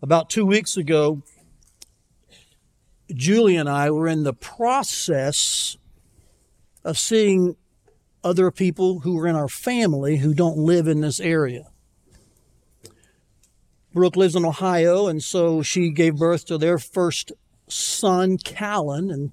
About 0.00 0.30
two 0.30 0.46
weeks 0.46 0.76
ago, 0.76 1.22
Julie 3.12 3.56
and 3.56 3.68
I 3.68 3.90
were 3.90 4.06
in 4.06 4.22
the 4.22 4.32
process 4.32 5.76
of 6.84 6.96
seeing 6.96 7.56
other 8.22 8.52
people 8.52 9.00
who 9.00 9.18
are 9.18 9.26
in 9.26 9.34
our 9.34 9.48
family 9.48 10.18
who 10.18 10.34
don't 10.34 10.56
live 10.56 10.86
in 10.86 11.00
this 11.00 11.18
area. 11.18 11.64
Brooke 13.92 14.16
lives 14.16 14.36
in 14.36 14.44
Ohio, 14.44 15.08
and 15.08 15.20
so 15.20 15.62
she 15.62 15.90
gave 15.90 16.16
birth 16.16 16.44
to 16.46 16.58
their 16.58 16.78
first 16.78 17.32
son, 17.66 18.38
Callan, 18.38 19.10
and 19.10 19.32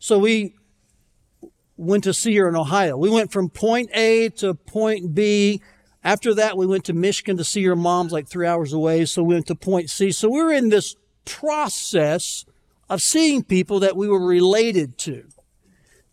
so 0.00 0.18
we 0.18 0.56
went 1.76 2.02
to 2.04 2.14
see 2.14 2.34
her 2.36 2.48
in 2.48 2.56
Ohio. 2.56 2.96
We 2.96 3.10
went 3.10 3.30
from 3.30 3.48
point 3.48 3.90
A 3.94 4.28
to 4.30 4.54
point 4.54 5.14
B 5.14 5.62
after 6.04 6.34
that, 6.34 6.58
we 6.58 6.66
went 6.66 6.84
to 6.84 6.92
Michigan 6.92 7.38
to 7.38 7.44
see 7.44 7.64
her 7.64 7.74
mom's 7.74 8.12
like 8.12 8.28
three 8.28 8.46
hours 8.46 8.74
away. 8.74 9.06
So 9.06 9.22
we 9.22 9.34
went 9.34 9.46
to 9.46 9.54
Point 9.54 9.88
C. 9.88 10.12
So 10.12 10.28
we 10.28 10.42
were 10.42 10.52
in 10.52 10.68
this 10.68 10.96
process 11.24 12.44
of 12.90 13.00
seeing 13.00 13.42
people 13.42 13.80
that 13.80 13.96
we 13.96 14.06
were 14.06 14.24
related 14.24 14.98
to. 14.98 15.24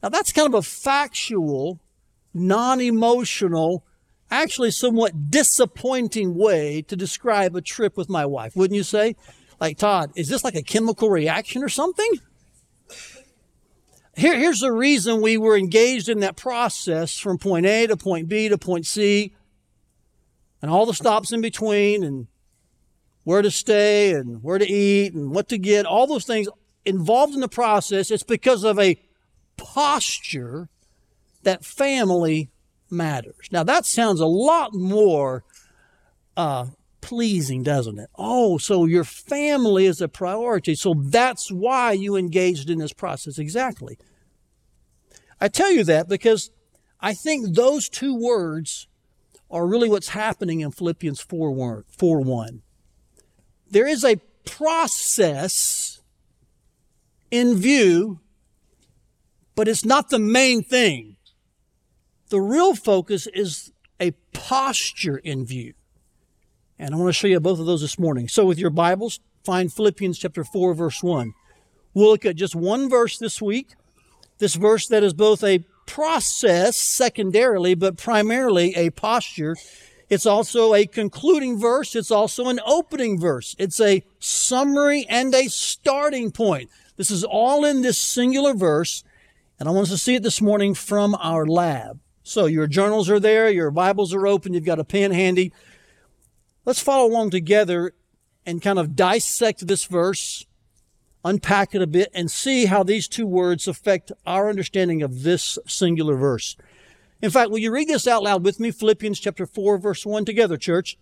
Now 0.01 0.09
that's 0.09 0.31
kind 0.31 0.47
of 0.47 0.53
a 0.53 0.61
factual, 0.61 1.81
non-emotional, 2.33 3.85
actually 4.31 4.71
somewhat 4.71 5.29
disappointing 5.29 6.35
way 6.35 6.81
to 6.83 6.95
describe 6.95 7.53
a 7.55 7.61
trip 7.61 7.97
with 7.97 8.09
my 8.09 8.25
wife, 8.25 8.55
wouldn't 8.55 8.77
you 8.77 8.83
say? 8.83 9.17
Like, 9.59 9.77
Todd, 9.77 10.11
is 10.15 10.29
this 10.29 10.45
like 10.45 10.55
a 10.55 10.63
chemical 10.63 11.09
reaction 11.09 11.63
or 11.63 11.69
something? 11.69 12.11
Here, 14.15 14.37
here's 14.37 14.61
the 14.61 14.71
reason 14.71 15.21
we 15.21 15.37
were 15.37 15.57
engaged 15.57 16.07
in 16.07 16.21
that 16.21 16.37
process 16.37 17.17
from 17.17 17.37
point 17.37 17.65
A 17.65 17.87
to 17.87 17.97
point 17.97 18.29
B 18.29 18.47
to 18.47 18.57
point 18.57 18.85
C 18.85 19.33
and 20.61 20.69
all 20.69 20.85
the 20.85 20.93
stops 20.93 21.31
in 21.31 21.41
between 21.41 22.03
and 22.03 22.27
where 23.23 23.41
to 23.41 23.51
stay 23.51 24.13
and 24.13 24.43
where 24.43 24.57
to 24.57 24.69
eat 24.69 25.13
and 25.13 25.31
what 25.31 25.49
to 25.49 25.57
get, 25.57 25.85
all 25.85 26.07
those 26.07 26.25
things 26.25 26.47
involved 26.85 27.33
in 27.33 27.39
the 27.39 27.47
process, 27.47 28.11
it's 28.11 28.23
because 28.23 28.63
of 28.63 28.79
a 28.79 28.99
posture 29.57 30.69
that 31.43 31.65
family 31.65 32.49
matters. 32.89 33.47
Now 33.51 33.63
that 33.63 33.85
sounds 33.85 34.19
a 34.19 34.25
lot 34.25 34.73
more 34.73 35.43
uh, 36.35 36.67
pleasing, 37.01 37.63
doesn't 37.63 37.99
it? 37.99 38.09
Oh, 38.15 38.57
so 38.57 38.85
your 38.85 39.03
family 39.03 39.85
is 39.85 40.01
a 40.01 40.07
priority. 40.07 40.75
So 40.75 40.95
that's 40.97 41.51
why 41.51 41.91
you 41.91 42.15
engaged 42.15 42.69
in 42.69 42.79
this 42.79 42.93
process. 42.93 43.37
Exactly. 43.37 43.97
I 45.39 45.47
tell 45.47 45.71
you 45.71 45.83
that 45.85 46.07
because 46.07 46.51
I 46.99 47.13
think 47.13 47.55
those 47.55 47.89
two 47.89 48.15
words 48.15 48.87
are 49.51 49.67
really 49.67 49.89
what's 49.89 50.09
happening 50.09 50.61
in 50.61 50.71
Philippians 50.71 51.19
4 51.19 51.51
1. 51.51 51.83
4 51.87 52.21
1. 52.21 52.61
There 53.69 53.87
is 53.87 54.03
a 54.03 54.17
process 54.45 56.01
in 57.29 57.55
view, 57.55 58.19
but 59.55 59.67
it's 59.67 59.85
not 59.85 60.09
the 60.09 60.19
main 60.19 60.63
thing. 60.63 61.17
The 62.29 62.41
real 62.41 62.75
focus 62.75 63.27
is 63.27 63.71
a 63.99 64.11
posture 64.33 65.17
in 65.17 65.45
view. 65.45 65.73
And 66.79 66.95
I 66.95 66.97
want 66.97 67.09
to 67.09 67.13
show 67.13 67.27
you 67.27 67.39
both 67.39 67.59
of 67.59 67.65
those 67.65 67.81
this 67.81 67.99
morning. 67.99 68.27
So, 68.27 68.45
with 68.45 68.57
your 68.57 68.69
Bibles, 68.69 69.19
find 69.43 69.71
Philippians 69.71 70.17
chapter 70.17 70.43
4, 70.43 70.73
verse 70.73 71.03
1. 71.03 71.33
We'll 71.93 72.09
look 72.09 72.25
at 72.25 72.37
just 72.37 72.55
one 72.55 72.89
verse 72.89 73.17
this 73.17 73.41
week. 73.41 73.75
This 74.39 74.55
verse 74.55 74.87
that 74.87 75.03
is 75.03 75.13
both 75.13 75.43
a 75.43 75.63
process 75.91 76.77
secondarily, 76.77 77.75
but 77.75 77.97
primarily 77.97 78.73
a 78.77 78.89
posture. 78.91 79.57
It's 80.09 80.25
also 80.25 80.73
a 80.73 80.85
concluding 80.85 81.59
verse. 81.59 81.97
It's 81.97 82.11
also 82.11 82.47
an 82.47 82.61
opening 82.65 83.19
verse. 83.19 83.57
It's 83.59 83.81
a 83.81 84.03
summary 84.17 85.05
and 85.09 85.35
a 85.35 85.49
starting 85.49 86.31
point. 86.31 86.69
This 86.95 87.11
is 87.11 87.25
all 87.25 87.65
in 87.65 87.81
this 87.81 87.97
singular 87.97 88.53
verse. 88.53 89.03
And 89.59 89.67
I 89.67 89.73
want 89.73 89.87
us 89.87 89.91
to 89.91 89.97
see 89.97 90.15
it 90.15 90.23
this 90.23 90.41
morning 90.41 90.73
from 90.75 91.13
our 91.15 91.45
lab. 91.45 91.99
So 92.23 92.45
your 92.45 92.67
journals 92.67 93.09
are 93.09 93.19
there, 93.19 93.49
your 93.49 93.69
Bibles 93.69 94.13
are 94.13 94.25
open, 94.25 94.53
you've 94.53 94.63
got 94.63 94.79
a 94.79 94.85
pen 94.85 95.11
handy. 95.11 95.51
Let's 96.63 96.81
follow 96.81 97.05
along 97.05 97.31
together 97.31 97.91
and 98.45 98.61
kind 98.61 98.79
of 98.79 98.95
dissect 98.95 99.67
this 99.67 99.83
verse 99.83 100.45
unpack 101.23 101.75
it 101.75 101.81
a 101.81 101.87
bit 101.87 102.09
and 102.13 102.29
see 102.31 102.65
how 102.65 102.83
these 102.83 103.07
two 103.07 103.27
words 103.27 103.67
affect 103.67 104.11
our 104.25 104.49
understanding 104.49 105.01
of 105.01 105.23
this 105.23 105.57
singular 105.67 106.15
verse. 106.15 106.55
In 107.21 107.29
fact, 107.29 107.51
will 107.51 107.59
you 107.59 107.71
read 107.71 107.87
this 107.87 108.07
out 108.07 108.23
loud 108.23 108.43
with 108.43 108.59
me? 108.59 108.71
Philippians 108.71 109.19
chapter 109.19 109.45
4, 109.45 109.77
verse 109.77 110.05
1 110.05 110.25
together, 110.25 110.57
church. 110.57 110.97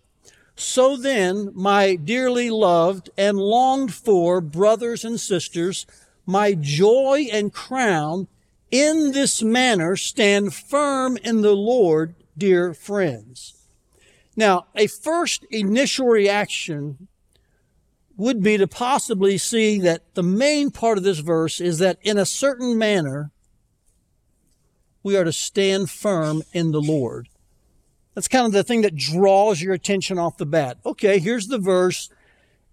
So 0.54 0.96
then, 0.96 1.50
my 1.54 1.96
dearly 1.96 2.50
loved 2.50 3.08
and 3.16 3.38
longed 3.38 3.94
for 3.94 4.42
brothers 4.42 5.04
and 5.04 5.18
sisters, 5.18 5.86
my 6.26 6.54
joy 6.54 7.28
and 7.32 7.52
crown, 7.52 8.28
in 8.70 9.12
this 9.12 9.42
manner 9.42 9.96
stand 9.96 10.54
firm 10.54 11.16
in 11.18 11.40
the 11.40 11.54
Lord, 11.54 12.14
dear 12.36 12.74
friends. 12.74 13.54
Now, 14.36 14.66
a 14.76 14.86
first 14.86 15.44
initial 15.50 16.06
reaction 16.06 17.08
would 18.20 18.42
be 18.42 18.58
to 18.58 18.68
possibly 18.68 19.38
see 19.38 19.78
that 19.80 20.14
the 20.14 20.22
main 20.22 20.70
part 20.70 20.98
of 20.98 21.04
this 21.04 21.20
verse 21.20 21.58
is 21.58 21.78
that 21.78 21.98
in 22.02 22.18
a 22.18 22.26
certain 22.26 22.76
manner, 22.76 23.30
we 25.02 25.16
are 25.16 25.24
to 25.24 25.32
stand 25.32 25.88
firm 25.88 26.42
in 26.52 26.70
the 26.70 26.82
Lord. 26.82 27.30
That's 28.14 28.28
kind 28.28 28.44
of 28.44 28.52
the 28.52 28.62
thing 28.62 28.82
that 28.82 28.94
draws 28.94 29.62
your 29.62 29.72
attention 29.72 30.18
off 30.18 30.36
the 30.36 30.44
bat. 30.44 30.76
Okay, 30.84 31.18
here's 31.18 31.46
the 31.46 31.58
verse, 31.58 32.10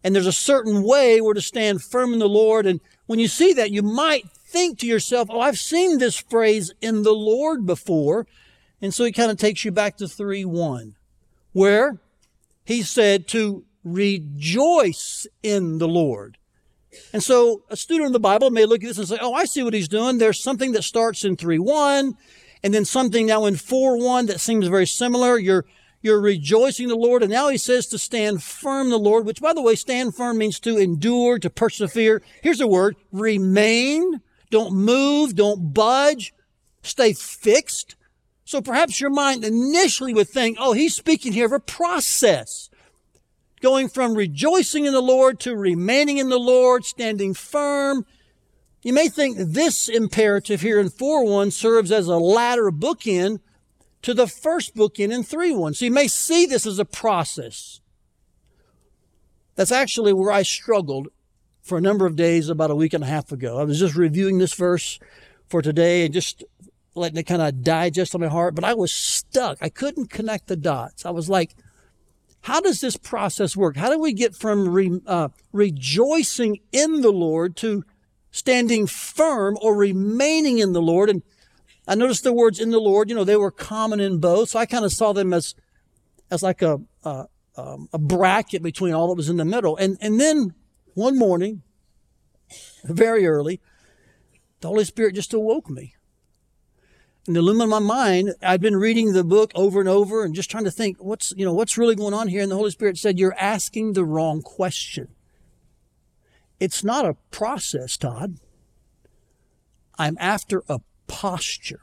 and 0.03 0.13
there's 0.13 0.27
a 0.27 0.33
certain 0.33 0.83
way 0.83 1.21
we're 1.21 1.33
to 1.33 1.41
stand 1.41 1.81
firm 1.81 2.11
in 2.11 2.19
the 2.19 2.27
Lord. 2.27 2.65
And 2.65 2.81
when 3.05 3.19
you 3.19 3.29
see 3.29 3.53
that, 3.53 3.71
you 3.71 3.81
might 3.81 4.29
think 4.29 4.79
to 4.79 4.85
yourself, 4.85 5.29
oh, 5.31 5.39
I've 5.39 5.57
seen 5.57 5.97
this 5.97 6.17
phrase 6.17 6.73
in 6.81 7.03
the 7.03 7.13
Lord 7.13 7.65
before. 7.65 8.27
And 8.81 8.93
so 8.93 9.05
it 9.05 9.13
kind 9.13 9.31
of 9.31 9.37
takes 9.37 9.63
you 9.63 9.71
back 9.71 9.95
to 9.97 10.09
3 10.09 10.43
1, 10.43 10.95
where 11.53 11.99
he 12.65 12.83
said 12.83 13.29
to 13.29 13.63
rejoice 13.93 15.27
in 15.43 15.77
the 15.77 15.87
Lord. 15.87 16.37
And 17.13 17.23
so 17.23 17.63
a 17.69 17.77
student 17.77 18.07
of 18.07 18.13
the 18.13 18.19
Bible 18.19 18.49
may 18.49 18.65
look 18.65 18.83
at 18.83 18.87
this 18.87 18.97
and 18.97 19.07
say, 19.07 19.17
oh, 19.21 19.33
I 19.33 19.45
see 19.45 19.63
what 19.63 19.73
he's 19.73 19.87
doing. 19.87 20.17
There's 20.17 20.41
something 20.41 20.71
that 20.73 20.83
starts 20.83 21.23
in 21.23 21.37
3-1 21.37 22.13
and 22.63 22.73
then 22.73 22.85
something 22.85 23.27
now 23.27 23.45
in 23.45 23.55
4-1 23.55 24.27
that 24.27 24.39
seems 24.39 24.67
very 24.67 24.87
similar. 24.87 25.37
You're, 25.37 25.65
you're 26.01 26.21
rejoicing 26.21 26.87
the 26.87 26.95
Lord. 26.95 27.23
And 27.23 27.31
now 27.31 27.49
he 27.49 27.57
says 27.57 27.87
to 27.87 27.97
stand 27.97 28.43
firm 28.43 28.89
the 28.89 28.97
Lord, 28.97 29.25
which 29.25 29.41
by 29.41 29.53
the 29.53 29.61
way, 29.61 29.75
stand 29.75 30.15
firm 30.15 30.39
means 30.39 30.59
to 30.61 30.77
endure, 30.77 31.39
to 31.39 31.49
persevere. 31.49 32.21
Here's 32.41 32.61
a 32.61 32.67
word, 32.67 32.95
remain. 33.11 34.21
Don't 34.49 34.73
move. 34.73 35.35
Don't 35.35 35.73
budge. 35.73 36.33
Stay 36.81 37.13
fixed. 37.13 37.95
So 38.45 38.61
perhaps 38.61 39.01
your 39.01 39.09
mind 39.09 39.43
initially 39.43 40.13
would 40.13 40.29
think, 40.29 40.57
oh, 40.59 40.71
he's 40.71 40.95
speaking 40.95 41.33
here 41.33 41.47
of 41.47 41.51
a 41.51 41.59
process 41.59 42.69
going 43.61 43.89
from 43.89 44.13
rejoicing 44.13 44.85
in 44.85 44.93
the 44.93 45.01
Lord 45.01 45.39
to 45.41 45.55
remaining 45.55 46.17
in 46.17 46.29
the 46.29 46.39
Lord, 46.39 46.85
standing 46.85 47.33
firm. 47.33 48.05
You 48.83 48.93
may 48.93 49.09
think 49.09 49.37
this 49.37 49.89
imperative 49.89 50.61
here 50.61 50.79
in 50.79 50.89
4.1 50.89 51.51
serves 51.51 51.91
as 51.91 52.07
a 52.07 52.17
latter 52.17 52.71
bookend 52.71 53.39
to 54.03 54.13
the 54.13 54.27
first 54.27 54.75
bookend 54.75 55.11
in 55.11 55.23
3.1. 55.23 55.75
So 55.75 55.85
you 55.85 55.91
may 55.91 56.07
see 56.07 56.45
this 56.45 56.65
as 56.65 56.79
a 56.79 56.85
process. 56.85 57.81
That's 59.55 59.71
actually 59.71 60.13
where 60.13 60.31
I 60.31 60.43
struggled 60.43 61.07
for 61.61 61.77
a 61.77 61.81
number 61.81 62.05
of 62.05 62.15
days 62.15 62.47
about 62.47 62.71
a 62.71 62.75
week 62.75 62.93
and 62.93 63.03
a 63.03 63.07
half 63.07 63.31
ago. 63.31 63.59
I 63.59 63.63
was 63.63 63.79
just 63.79 63.95
reviewing 63.95 64.37
this 64.37 64.53
verse 64.53 64.99
for 65.47 65.61
today 65.61 66.05
and 66.05 66.13
just 66.13 66.43
letting 66.95 67.17
it 67.17 67.23
kind 67.23 67.41
of 67.41 67.63
digest 67.63 68.15
on 68.15 68.21
my 68.21 68.27
heart, 68.27 68.55
but 68.55 68.63
I 68.63 68.73
was 68.73 68.93
stuck. 68.93 69.57
I 69.61 69.69
couldn't 69.69 70.09
connect 70.09 70.47
the 70.47 70.55
dots. 70.55 71.05
I 71.05 71.09
was 71.09 71.29
like, 71.29 71.55
how 72.47 72.61
does 72.61 72.79
this 72.79 72.95
process 72.95 73.57
work? 73.57 73.75
How 73.75 73.89
do 73.89 73.99
we 73.99 74.13
get 74.13 74.33
from 74.33 74.69
re, 74.69 75.01
uh, 75.05 75.27
rejoicing 75.51 76.59
in 76.71 77.01
the 77.01 77.11
Lord 77.11 77.57
to 77.57 77.83
standing 78.31 78.87
firm 78.87 79.57
or 79.61 79.75
remaining 79.75 80.59
in 80.59 80.71
the 80.71 80.81
Lord? 80.81 81.09
And 81.09 81.23
I 81.89 81.95
noticed 81.95 82.23
the 82.23 82.31
words 82.31 82.61
in 82.61 82.69
the 82.71 82.79
Lord, 82.79 83.09
you 83.09 83.17
know, 83.17 83.25
they 83.25 83.35
were 83.35 83.51
common 83.51 83.99
in 83.99 84.19
both. 84.19 84.51
So 84.51 84.59
I 84.59 84.65
kind 84.65 84.85
of 84.85 84.93
saw 84.93 85.11
them 85.11 85.33
as, 85.33 85.55
as 86.31 86.41
like 86.41 86.61
a, 86.61 86.79
um, 87.03 87.89
a 87.91 87.99
bracket 87.99 88.63
between 88.63 88.93
all 88.93 89.09
that 89.09 89.15
was 89.15 89.27
in 89.27 89.35
the 89.35 89.43
middle. 89.43 89.75
And, 89.75 89.97
and 89.99 90.17
then 90.17 90.53
one 90.93 91.19
morning, 91.19 91.63
very 92.85 93.27
early, 93.27 93.59
the 94.61 94.69
Holy 94.69 94.85
Spirit 94.85 95.15
just 95.15 95.33
awoke 95.33 95.69
me 95.69 95.96
the 97.35 97.41
loom 97.41 97.59
of 97.59 97.69
my 97.69 97.79
mind, 97.79 98.35
I'd 98.41 98.61
been 98.61 98.77
reading 98.77 99.13
the 99.13 99.23
book 99.23 99.51
over 99.53 99.79
and 99.79 99.89
over 99.89 100.23
and 100.23 100.33
just 100.33 100.49
trying 100.49 100.63
to 100.63 100.71
think 100.71 100.97
what's, 100.99 101.33
you 101.35 101.43
know, 101.43 101.53
what's 101.53 101.77
really 101.77 101.95
going 101.95 102.13
on 102.13 102.29
here. 102.29 102.41
And 102.41 102.51
the 102.51 102.55
Holy 102.55 102.71
Spirit 102.71 102.97
said, 102.97 103.19
you're 103.19 103.35
asking 103.37 103.93
the 103.93 104.05
wrong 104.05 104.41
question. 104.41 105.09
It's 106.59 106.83
not 106.83 107.05
a 107.05 107.17
process, 107.31 107.97
Todd. 107.97 108.39
I'm 109.97 110.17
after 110.19 110.63
a 110.69 110.79
posture. 111.07 111.81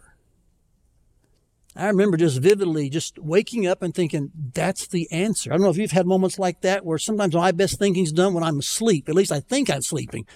I 1.77 1.89
remember 1.89 2.17
just 2.17 2.39
vividly 2.39 2.89
just 2.89 3.19
waking 3.19 3.67
up 3.67 3.83
and 3.83 3.95
thinking, 3.95 4.31
that's 4.55 4.87
the 4.87 5.11
answer. 5.11 5.51
I 5.53 5.57
don't 5.57 5.63
know 5.63 5.71
if 5.71 5.77
you've 5.77 5.91
had 5.91 6.07
moments 6.07 6.39
like 6.39 6.61
that 6.61 6.85
where 6.85 6.99
sometimes 6.99 7.35
my 7.35 7.51
best 7.51 7.79
thinking's 7.79 8.13
done 8.13 8.33
when 8.33 8.45
I'm 8.45 8.61
asleep. 8.61 9.09
At 9.09 9.17
least 9.17 9.33
I 9.33 9.41
think 9.41 9.69
I'm 9.69 9.83
sleeping. 9.83 10.27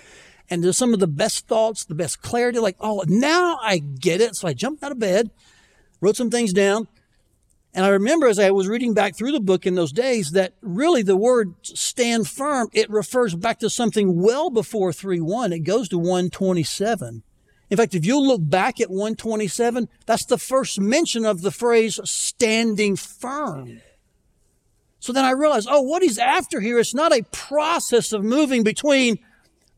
And 0.51 0.65
there's 0.65 0.79
some 0.79 0.95
of 0.95 1.01
the 1.01 1.07
best 1.07 1.47
thoughts, 1.47 1.85
the 1.85 1.95
best 1.95 2.23
clarity, 2.23 2.59
like, 2.59 2.77
oh, 2.81 3.05
now 3.07 3.59
I 3.63 3.79
get 3.79 4.21
it. 4.21 4.35
So 4.37 4.49
I 4.49 4.55
jumped 4.55 4.83
out 4.83 4.93
of 4.93 4.99
bed, 4.99 5.31
wrote 6.01 6.17
some 6.17 6.31
things 6.31 6.53
down. 6.53 6.89
And 7.75 7.85
I 7.85 7.91
remember 7.91 8.27
as 8.27 8.39
I 8.39 8.51
was 8.51 8.67
reading 8.67 8.95
back 8.95 9.15
through 9.15 9.33
the 9.33 9.41
book 9.41 9.67
in 9.67 9.75
those 9.75 9.93
days 9.93 10.31
that 10.31 10.55
really 10.63 11.03
the 11.03 11.17
word 11.17 11.55
stand 11.63 12.27
firm, 12.27 12.69
it 12.73 12.89
refers 12.89 13.35
back 13.35 13.59
to 13.61 13.69
something 13.69 14.21
well 14.21 14.49
before 14.49 14.93
3 14.93 15.21
1. 15.21 15.53
It 15.53 15.61
goes 15.61 15.89
to 15.91 15.99
127. 15.99 17.23
In 17.71 17.77
fact, 17.77 17.95
if 17.95 18.07
you 18.07 18.19
look 18.19 18.41
back 18.43 18.81
at 18.81 18.89
127, 18.89 19.89
that's 20.07 20.25
the 20.25 20.39
first 20.39 20.81
mention 20.81 21.27
of 21.27 21.43
the 21.43 21.51
phrase 21.51 22.01
standing 22.05 22.97
firm. 22.97 23.83
So 25.01 25.13
then 25.13 25.25
I 25.25 25.33
realized, 25.33 25.69
oh, 25.71 25.83
what 25.83 26.03
he's 26.03 26.19
after 26.19 26.61
here 26.61 26.79
is 26.79 26.95
not 26.95 27.13
a 27.13 27.23
process 27.31 28.13
of 28.13 28.25
moving 28.25 28.65
between 28.65 29.19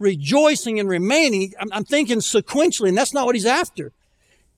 rejoicing 0.01 0.81
and 0.81 0.89
remaining. 0.89 1.53
I'm, 1.61 1.73
I'm, 1.73 1.85
thinking 1.85 2.19
sequentially, 2.19 2.89
and 2.89 2.99
that's 2.99 3.15
not 3.15 3.27
what 3.27 3.37
he's 3.37 3.47
after. 3.47 3.93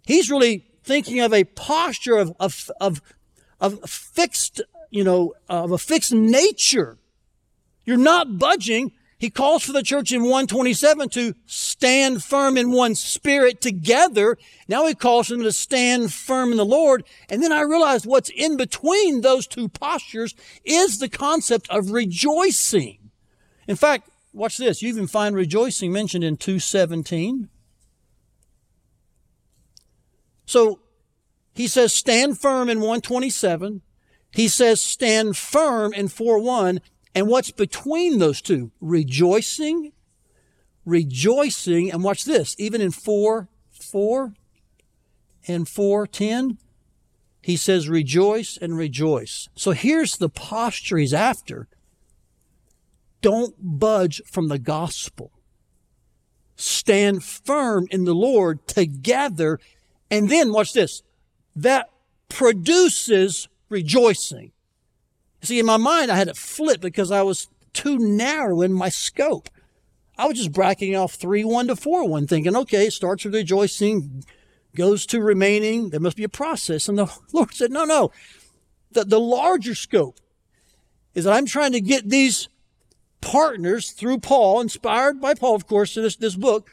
He's 0.06 0.30
really 0.30 0.64
thinking 0.82 1.20
of 1.20 1.34
a 1.34 1.44
posture 1.44 2.16
of, 2.16 2.32
of, 2.40 2.70
of, 2.80 3.02
of 3.60 3.80
fixed, 3.88 4.62
you 4.90 5.04
know, 5.04 5.34
of 5.48 5.72
a 5.72 5.78
fixed 5.78 6.12
nature. 6.12 6.96
You're 7.84 7.98
not 7.98 8.38
budging. 8.38 8.92
He 9.18 9.30
calls 9.30 9.62
for 9.62 9.72
the 9.72 9.84
church 9.84 10.10
in 10.10 10.22
127 10.22 11.08
to 11.10 11.34
stand 11.46 12.24
firm 12.24 12.56
in 12.56 12.72
one 12.72 12.96
spirit 12.96 13.60
together. 13.60 14.36
Now 14.66 14.86
he 14.86 14.94
calls 14.94 15.28
them 15.28 15.42
to 15.42 15.52
stand 15.52 16.12
firm 16.12 16.50
in 16.50 16.56
the 16.56 16.64
Lord. 16.64 17.04
And 17.28 17.40
then 17.40 17.52
I 17.52 17.60
realized 17.60 18.04
what's 18.04 18.30
in 18.30 18.56
between 18.56 19.20
those 19.20 19.46
two 19.46 19.68
postures 19.68 20.34
is 20.64 20.98
the 20.98 21.08
concept 21.08 21.70
of 21.70 21.92
rejoicing. 21.92 23.10
In 23.68 23.76
fact, 23.76 24.10
watch 24.32 24.56
this. 24.56 24.82
You 24.82 24.88
even 24.88 25.06
find 25.06 25.34
rejoicing 25.34 25.92
mentioned 25.92 26.24
in 26.24 26.36
217. 26.36 27.48
So 30.46 30.80
he 31.54 31.66
says 31.66 31.92
stand 31.92 32.38
firm 32.38 32.68
in 32.68 32.78
127. 32.78 33.82
He 34.30 34.48
says 34.48 34.80
stand 34.80 35.36
firm 35.36 35.92
in 35.92 36.08
4-1 36.08 36.80
and 37.14 37.28
what's 37.28 37.50
between 37.50 38.18
those 38.18 38.40
two? 38.40 38.70
Rejoicing, 38.80 39.92
rejoicing, 40.84 41.92
and 41.92 42.02
watch 42.02 42.24
this, 42.24 42.56
even 42.58 42.80
in 42.80 42.90
4 42.90 43.48
4 43.82 44.34
and 45.46 45.68
410, 45.68 46.58
he 47.42 47.56
says, 47.56 47.88
rejoice 47.88 48.56
and 48.56 48.76
rejoice. 48.76 49.48
So 49.56 49.72
here's 49.72 50.16
the 50.16 50.28
posture 50.28 50.98
he's 50.98 51.12
after. 51.12 51.68
Don't 53.22 53.54
budge 53.58 54.20
from 54.26 54.48
the 54.48 54.58
gospel. 54.58 55.32
Stand 56.56 57.24
firm 57.24 57.86
in 57.90 58.04
the 58.04 58.14
Lord 58.14 58.66
together. 58.68 59.58
And 60.10 60.28
then 60.28 60.52
watch 60.52 60.74
this. 60.74 61.02
That 61.56 61.88
produces 62.28 63.48
rejoicing. 63.68 64.52
See, 65.42 65.58
in 65.58 65.66
my 65.66 65.76
mind, 65.76 66.10
I 66.10 66.16
had 66.16 66.28
it 66.28 66.36
flipped 66.36 66.82
because 66.82 67.10
I 67.10 67.22
was 67.22 67.48
too 67.72 67.98
narrow 67.98 68.60
in 68.60 68.72
my 68.72 68.88
scope. 68.88 69.48
I 70.18 70.26
was 70.26 70.36
just 70.36 70.52
bracketing 70.52 70.94
off 70.94 71.14
3 71.14 71.44
1 71.44 71.68
to 71.68 71.76
4 71.76 72.08
1, 72.08 72.26
thinking, 72.26 72.54
okay, 72.54 72.90
starts 72.90 73.24
with 73.24 73.34
rejoicing, 73.34 74.24
goes 74.76 75.06
to 75.06 75.20
remaining. 75.20 75.90
There 75.90 76.00
must 76.00 76.16
be 76.16 76.24
a 76.24 76.28
process. 76.28 76.88
And 76.88 76.98
the 76.98 77.12
Lord 77.32 77.54
said, 77.54 77.70
no, 77.70 77.84
no. 77.84 78.10
The, 78.92 79.04
the 79.04 79.20
larger 79.20 79.74
scope 79.74 80.18
is 81.14 81.24
that 81.24 81.32
I'm 81.32 81.46
trying 81.46 81.72
to 81.72 81.80
get 81.80 82.08
these 82.08 82.48
partners 83.22 83.92
through 83.92 84.18
Paul, 84.18 84.60
inspired 84.60 85.20
by 85.20 85.32
Paul, 85.32 85.54
of 85.54 85.66
course, 85.66 85.96
in 85.96 86.02
this, 86.02 86.16
this 86.16 86.36
book, 86.36 86.68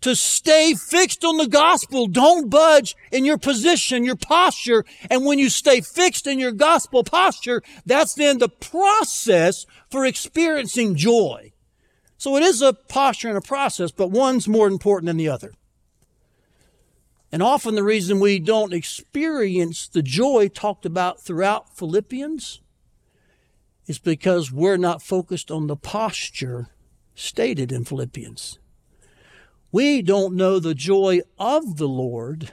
to 0.00 0.16
stay 0.16 0.74
fixed 0.74 1.24
on 1.24 1.36
the 1.36 1.46
gospel. 1.46 2.06
Don't 2.06 2.50
budge 2.50 2.96
in 3.12 3.24
your 3.24 3.38
position, 3.38 4.04
your 4.04 4.16
posture. 4.16 4.84
And 5.08 5.24
when 5.24 5.38
you 5.38 5.50
stay 5.50 5.82
fixed 5.82 6.26
in 6.26 6.38
your 6.38 6.52
gospel 6.52 7.04
posture, 7.04 7.62
that's 7.86 8.14
then 8.14 8.38
the 8.38 8.48
process 8.48 9.66
for 9.90 10.04
experiencing 10.04 10.96
joy. 10.96 11.52
So 12.16 12.36
it 12.36 12.42
is 12.42 12.60
a 12.60 12.72
posture 12.72 13.28
and 13.28 13.38
a 13.38 13.42
process, 13.42 13.90
but 13.92 14.10
one's 14.10 14.48
more 14.48 14.66
important 14.66 15.06
than 15.06 15.16
the 15.16 15.28
other. 15.28 15.52
And 17.32 17.42
often 17.42 17.76
the 17.76 17.84
reason 17.84 18.18
we 18.18 18.38
don't 18.38 18.72
experience 18.72 19.86
the 19.86 20.02
joy 20.02 20.48
talked 20.48 20.84
about 20.84 21.20
throughout 21.20 21.76
Philippians 21.76 22.60
is 23.90 23.98
because 23.98 24.52
we're 24.52 24.76
not 24.76 25.02
focused 25.02 25.50
on 25.50 25.66
the 25.66 25.74
posture 25.74 26.68
stated 27.16 27.72
in 27.72 27.84
Philippians. 27.84 28.60
We 29.72 30.00
don't 30.00 30.36
know 30.36 30.60
the 30.60 30.76
joy 30.76 31.22
of 31.40 31.76
the 31.76 31.88
Lord 31.88 32.52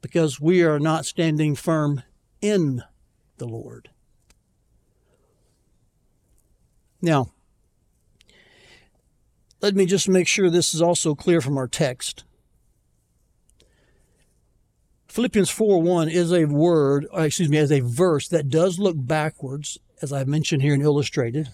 because 0.00 0.40
we 0.40 0.62
are 0.62 0.78
not 0.78 1.04
standing 1.04 1.54
firm 1.54 2.02
in 2.40 2.82
the 3.36 3.44
Lord. 3.44 3.90
Now, 7.02 7.32
let 9.60 9.74
me 9.74 9.84
just 9.84 10.08
make 10.08 10.26
sure 10.26 10.48
this 10.48 10.74
is 10.74 10.80
also 10.80 11.14
clear 11.14 11.42
from 11.42 11.58
our 11.58 11.68
text. 11.68 12.24
Philippians 15.08 15.50
4 15.50 15.82
1 15.82 16.08
is 16.08 16.32
a 16.32 16.46
word, 16.46 17.06
uh, 17.14 17.20
excuse 17.20 17.50
me, 17.50 17.58
as 17.58 17.70
a 17.70 17.80
verse 17.80 18.28
that 18.28 18.48
does 18.48 18.78
look 18.78 18.96
backwards, 18.98 19.78
as 20.02 20.12
I've 20.12 20.28
mentioned 20.28 20.62
here 20.62 20.74
and 20.74 20.82
illustrated. 20.82 21.48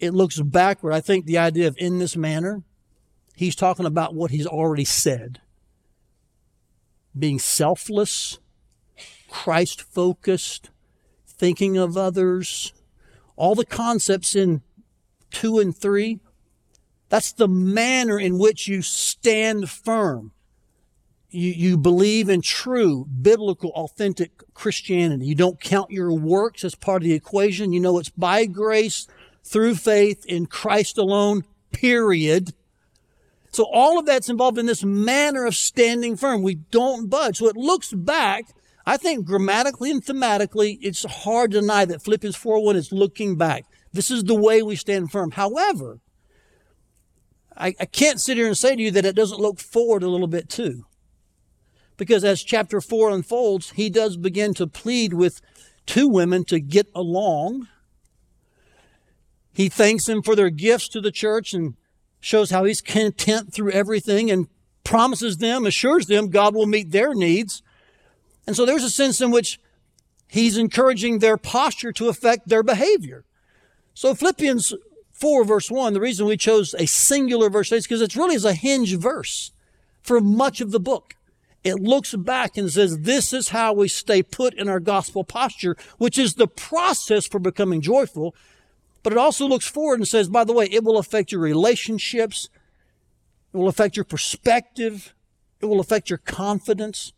It 0.00 0.12
looks 0.12 0.40
backward. 0.40 0.92
I 0.92 1.00
think 1.00 1.26
the 1.26 1.38
idea 1.38 1.68
of 1.68 1.76
in 1.78 1.98
this 1.98 2.16
manner 2.16 2.62
He's 3.34 3.56
talking 3.56 3.86
about 3.86 4.14
what 4.14 4.30
he's 4.30 4.46
already 4.46 4.84
said 4.84 5.40
being 7.16 7.38
selfless, 7.38 8.40
Christ 9.28 9.80
focused, 9.80 10.70
thinking 11.28 11.76
of 11.76 11.96
others, 11.96 12.72
all 13.36 13.54
the 13.54 13.64
concepts 13.64 14.34
in 14.34 14.62
two 15.30 15.60
and 15.60 15.76
three. 15.76 16.18
That's 17.08 17.32
the 17.32 17.46
manner 17.46 18.18
in 18.18 18.36
which 18.36 18.66
you 18.66 18.82
stand 18.82 19.70
firm. 19.70 20.32
You, 21.34 21.50
you 21.50 21.76
believe 21.76 22.28
in 22.28 22.42
true, 22.42 23.06
biblical, 23.06 23.70
authentic 23.70 24.30
Christianity. 24.54 25.26
You 25.26 25.34
don't 25.34 25.60
count 25.60 25.90
your 25.90 26.12
works 26.12 26.62
as 26.62 26.76
part 26.76 27.02
of 27.02 27.08
the 27.08 27.14
equation. 27.14 27.72
You 27.72 27.80
know 27.80 27.98
it's 27.98 28.08
by 28.08 28.46
grace, 28.46 29.08
through 29.42 29.74
faith, 29.74 30.24
in 30.26 30.46
Christ 30.46 30.96
alone, 30.96 31.42
period. 31.72 32.54
So 33.50 33.64
all 33.72 33.98
of 33.98 34.06
that's 34.06 34.28
involved 34.28 34.58
in 34.58 34.66
this 34.66 34.84
manner 34.84 35.44
of 35.44 35.56
standing 35.56 36.16
firm. 36.16 36.42
We 36.42 36.54
don't 36.54 37.10
budge. 37.10 37.38
So 37.38 37.48
it 37.48 37.56
looks 37.56 37.92
back. 37.92 38.46
I 38.86 38.96
think 38.96 39.26
grammatically 39.26 39.90
and 39.90 40.04
thematically, 40.04 40.78
it's 40.82 41.04
hard 41.04 41.50
to 41.50 41.60
deny 41.60 41.84
that 41.84 42.02
Philippians 42.02 42.36
4.1 42.36 42.76
is 42.76 42.92
looking 42.92 43.36
back. 43.36 43.64
This 43.92 44.08
is 44.08 44.22
the 44.22 44.34
way 44.34 44.62
we 44.62 44.76
stand 44.76 45.10
firm. 45.10 45.32
However, 45.32 45.98
I, 47.56 47.74
I 47.80 47.86
can't 47.86 48.20
sit 48.20 48.36
here 48.36 48.46
and 48.46 48.56
say 48.56 48.76
to 48.76 48.82
you 48.82 48.92
that 48.92 49.04
it 49.04 49.16
doesn't 49.16 49.40
look 49.40 49.58
forward 49.58 50.04
a 50.04 50.08
little 50.08 50.28
bit 50.28 50.48
too. 50.48 50.86
Because 51.96 52.24
as 52.24 52.42
chapter 52.42 52.80
4 52.80 53.10
unfolds, 53.10 53.70
he 53.70 53.88
does 53.88 54.16
begin 54.16 54.54
to 54.54 54.66
plead 54.66 55.14
with 55.14 55.40
two 55.86 56.08
women 56.08 56.44
to 56.44 56.58
get 56.60 56.88
along. 56.94 57.68
He 59.52 59.68
thanks 59.68 60.06
them 60.06 60.22
for 60.22 60.34
their 60.34 60.50
gifts 60.50 60.88
to 60.88 61.00
the 61.00 61.12
church 61.12 61.54
and 61.54 61.74
shows 62.20 62.50
how 62.50 62.64
he's 62.64 62.80
content 62.80 63.52
through 63.52 63.70
everything 63.70 64.30
and 64.30 64.48
promises 64.82 65.38
them, 65.38 65.66
assures 65.66 66.06
them 66.06 66.30
God 66.30 66.54
will 66.54 66.66
meet 66.66 66.90
their 66.90 67.14
needs. 67.14 67.62
And 68.46 68.56
so 68.56 68.66
there's 68.66 68.84
a 68.84 68.90
sense 68.90 69.20
in 69.20 69.30
which 69.30 69.60
he's 70.28 70.58
encouraging 70.58 71.18
their 71.18 71.36
posture 71.36 71.92
to 71.92 72.08
affect 72.08 72.48
their 72.48 72.62
behavior. 72.62 73.24
So 73.94 74.14
Philippians 74.14 74.74
4 75.12 75.44
verse 75.44 75.70
1, 75.70 75.92
the 75.92 76.00
reason 76.00 76.26
we 76.26 76.36
chose 76.36 76.74
a 76.74 76.86
singular 76.86 77.48
verse 77.48 77.70
is 77.70 77.84
because 77.84 78.02
it 78.02 78.16
really 78.16 78.34
is 78.34 78.44
a 78.44 78.52
hinge 78.52 78.94
verse 78.96 79.52
for 80.02 80.20
much 80.20 80.60
of 80.60 80.72
the 80.72 80.80
book. 80.80 81.14
It 81.64 81.76
looks 81.76 82.14
back 82.14 82.58
and 82.58 82.70
says, 82.70 83.00
this 83.00 83.32
is 83.32 83.48
how 83.48 83.72
we 83.72 83.88
stay 83.88 84.22
put 84.22 84.52
in 84.52 84.68
our 84.68 84.80
gospel 84.80 85.24
posture, 85.24 85.76
which 85.96 86.18
is 86.18 86.34
the 86.34 86.46
process 86.46 87.26
for 87.26 87.38
becoming 87.38 87.80
joyful. 87.80 88.34
But 89.02 89.14
it 89.14 89.18
also 89.18 89.46
looks 89.46 89.66
forward 89.66 89.98
and 89.98 90.06
says, 90.06 90.28
by 90.28 90.44
the 90.44 90.52
way, 90.52 90.66
it 90.66 90.84
will 90.84 90.98
affect 90.98 91.32
your 91.32 91.40
relationships. 91.40 92.50
It 93.52 93.56
will 93.56 93.68
affect 93.68 93.96
your 93.96 94.04
perspective. 94.04 95.14
It 95.60 95.66
will 95.66 95.80
affect 95.80 96.10
your 96.10 96.18
confidence. 96.18 97.14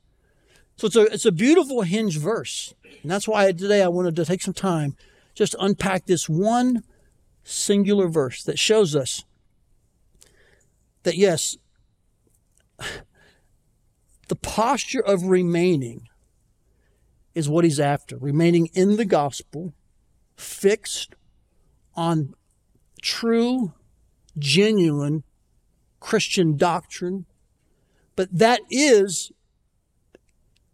So 0.76 0.86
it's 0.86 0.96
a, 0.96 1.02
it's 1.02 1.26
a 1.26 1.32
beautiful 1.32 1.82
hinge 1.82 2.18
verse. 2.18 2.74
And 3.02 3.10
that's 3.10 3.26
why 3.26 3.50
today 3.50 3.82
I 3.82 3.88
wanted 3.88 4.14
to 4.16 4.24
take 4.24 4.42
some 4.42 4.54
time 4.54 4.96
just 5.34 5.52
to 5.52 5.64
unpack 5.64 6.06
this 6.06 6.28
one 6.28 6.84
singular 7.42 8.08
verse 8.08 8.44
that 8.44 8.58
shows 8.58 8.94
us 8.94 9.24
that 11.02 11.16
yes, 11.16 11.56
The 14.28 14.36
posture 14.36 15.00
of 15.00 15.24
remaining 15.24 16.08
is 17.34 17.48
what 17.48 17.64
he's 17.64 17.78
after. 17.78 18.16
Remaining 18.16 18.68
in 18.74 18.96
the 18.96 19.04
gospel, 19.04 19.74
fixed 20.36 21.14
on 21.94 22.34
true, 23.02 23.74
genuine 24.38 25.22
Christian 26.00 26.56
doctrine. 26.56 27.26
But 28.16 28.28
that 28.32 28.60
is 28.70 29.32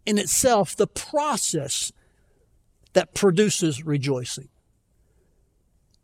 in 0.05 0.17
itself 0.17 0.75
the 0.75 0.87
process 0.87 1.91
that 2.93 3.13
produces 3.13 3.83
rejoicing. 3.83 4.49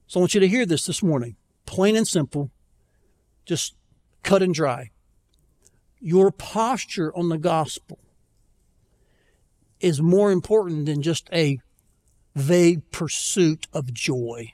So 0.08 0.20
I 0.20 0.22
want 0.22 0.34
you 0.34 0.39
to 0.39 0.48
hear 0.48 0.65
this 0.65 0.86
this 0.86 1.03
morning, 1.03 1.36
plain 1.65 1.96
and 1.96 2.08
simple, 2.08 2.51
just 3.46 3.75
cut 4.24 4.41
and 4.41 4.53
dry. 4.53 4.91
Your 6.01 6.32
posture 6.32 7.15
on 7.15 7.29
the 7.29 7.38
gospel 7.38 8.00
is 9.79 10.01
more 10.01 10.32
important 10.32 10.86
than 10.86 11.01
just 11.01 11.29
a 11.34 11.60
vague 12.36 12.89
pursuit 12.91 13.68
of 13.74 13.94
joy. 13.94 14.53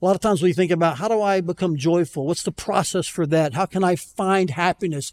A 0.00 0.04
lot 0.04 0.14
of 0.14 0.20
times 0.20 0.42
we 0.42 0.52
think 0.52 0.70
about 0.70 0.98
how 0.98 1.08
do 1.08 1.22
I 1.22 1.40
become 1.40 1.76
joyful? 1.76 2.26
What's 2.26 2.42
the 2.42 2.52
process 2.52 3.06
for 3.06 3.26
that? 3.26 3.54
How 3.54 3.66
can 3.66 3.82
I 3.82 3.96
find 3.96 4.50
happiness? 4.50 5.12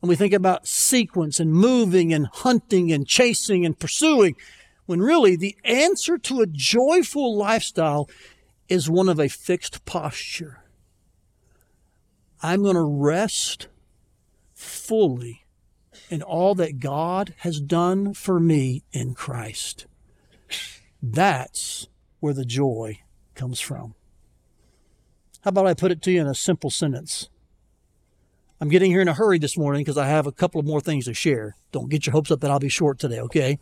And 0.00 0.08
we 0.08 0.14
think 0.14 0.32
about 0.32 0.68
sequence 0.68 1.40
and 1.40 1.52
moving 1.52 2.12
and 2.14 2.28
hunting 2.28 2.92
and 2.92 3.06
chasing 3.06 3.66
and 3.66 3.78
pursuing, 3.78 4.36
when 4.86 5.00
really 5.00 5.34
the 5.34 5.56
answer 5.64 6.16
to 6.18 6.40
a 6.40 6.46
joyful 6.46 7.36
lifestyle 7.36 8.08
is 8.68 8.88
one 8.88 9.08
of 9.08 9.18
a 9.18 9.28
fixed 9.28 9.84
posture. 9.84 10.62
I'm 12.42 12.62
going 12.62 12.76
to 12.76 12.82
rest 12.82 13.68
fully 14.54 15.44
in 16.10 16.22
all 16.22 16.54
that 16.54 16.78
God 16.78 17.34
has 17.38 17.60
done 17.60 18.14
for 18.14 18.38
me 18.40 18.84
in 18.92 19.14
Christ. 19.14 19.86
That's 21.02 21.88
where 22.20 22.34
the 22.34 22.44
joy 22.44 23.00
comes 23.34 23.60
from. 23.60 23.94
How 25.42 25.50
about 25.50 25.66
I 25.66 25.74
put 25.74 25.92
it 25.92 26.02
to 26.02 26.10
you 26.10 26.20
in 26.20 26.26
a 26.26 26.34
simple 26.34 26.70
sentence? 26.70 27.28
I'm 28.60 28.68
getting 28.68 28.90
here 28.90 29.00
in 29.00 29.08
a 29.08 29.14
hurry 29.14 29.38
this 29.38 29.56
morning 29.56 29.82
because 29.82 29.98
I 29.98 30.08
have 30.08 30.26
a 30.26 30.32
couple 30.32 30.58
of 30.58 30.66
more 30.66 30.80
things 30.80 31.04
to 31.04 31.14
share. 31.14 31.56
Don't 31.70 31.88
get 31.88 32.06
your 32.06 32.12
hopes 32.12 32.30
up 32.30 32.40
that 32.40 32.50
I'll 32.50 32.58
be 32.58 32.68
short 32.68 32.98
today, 32.98 33.20
okay? 33.20 33.58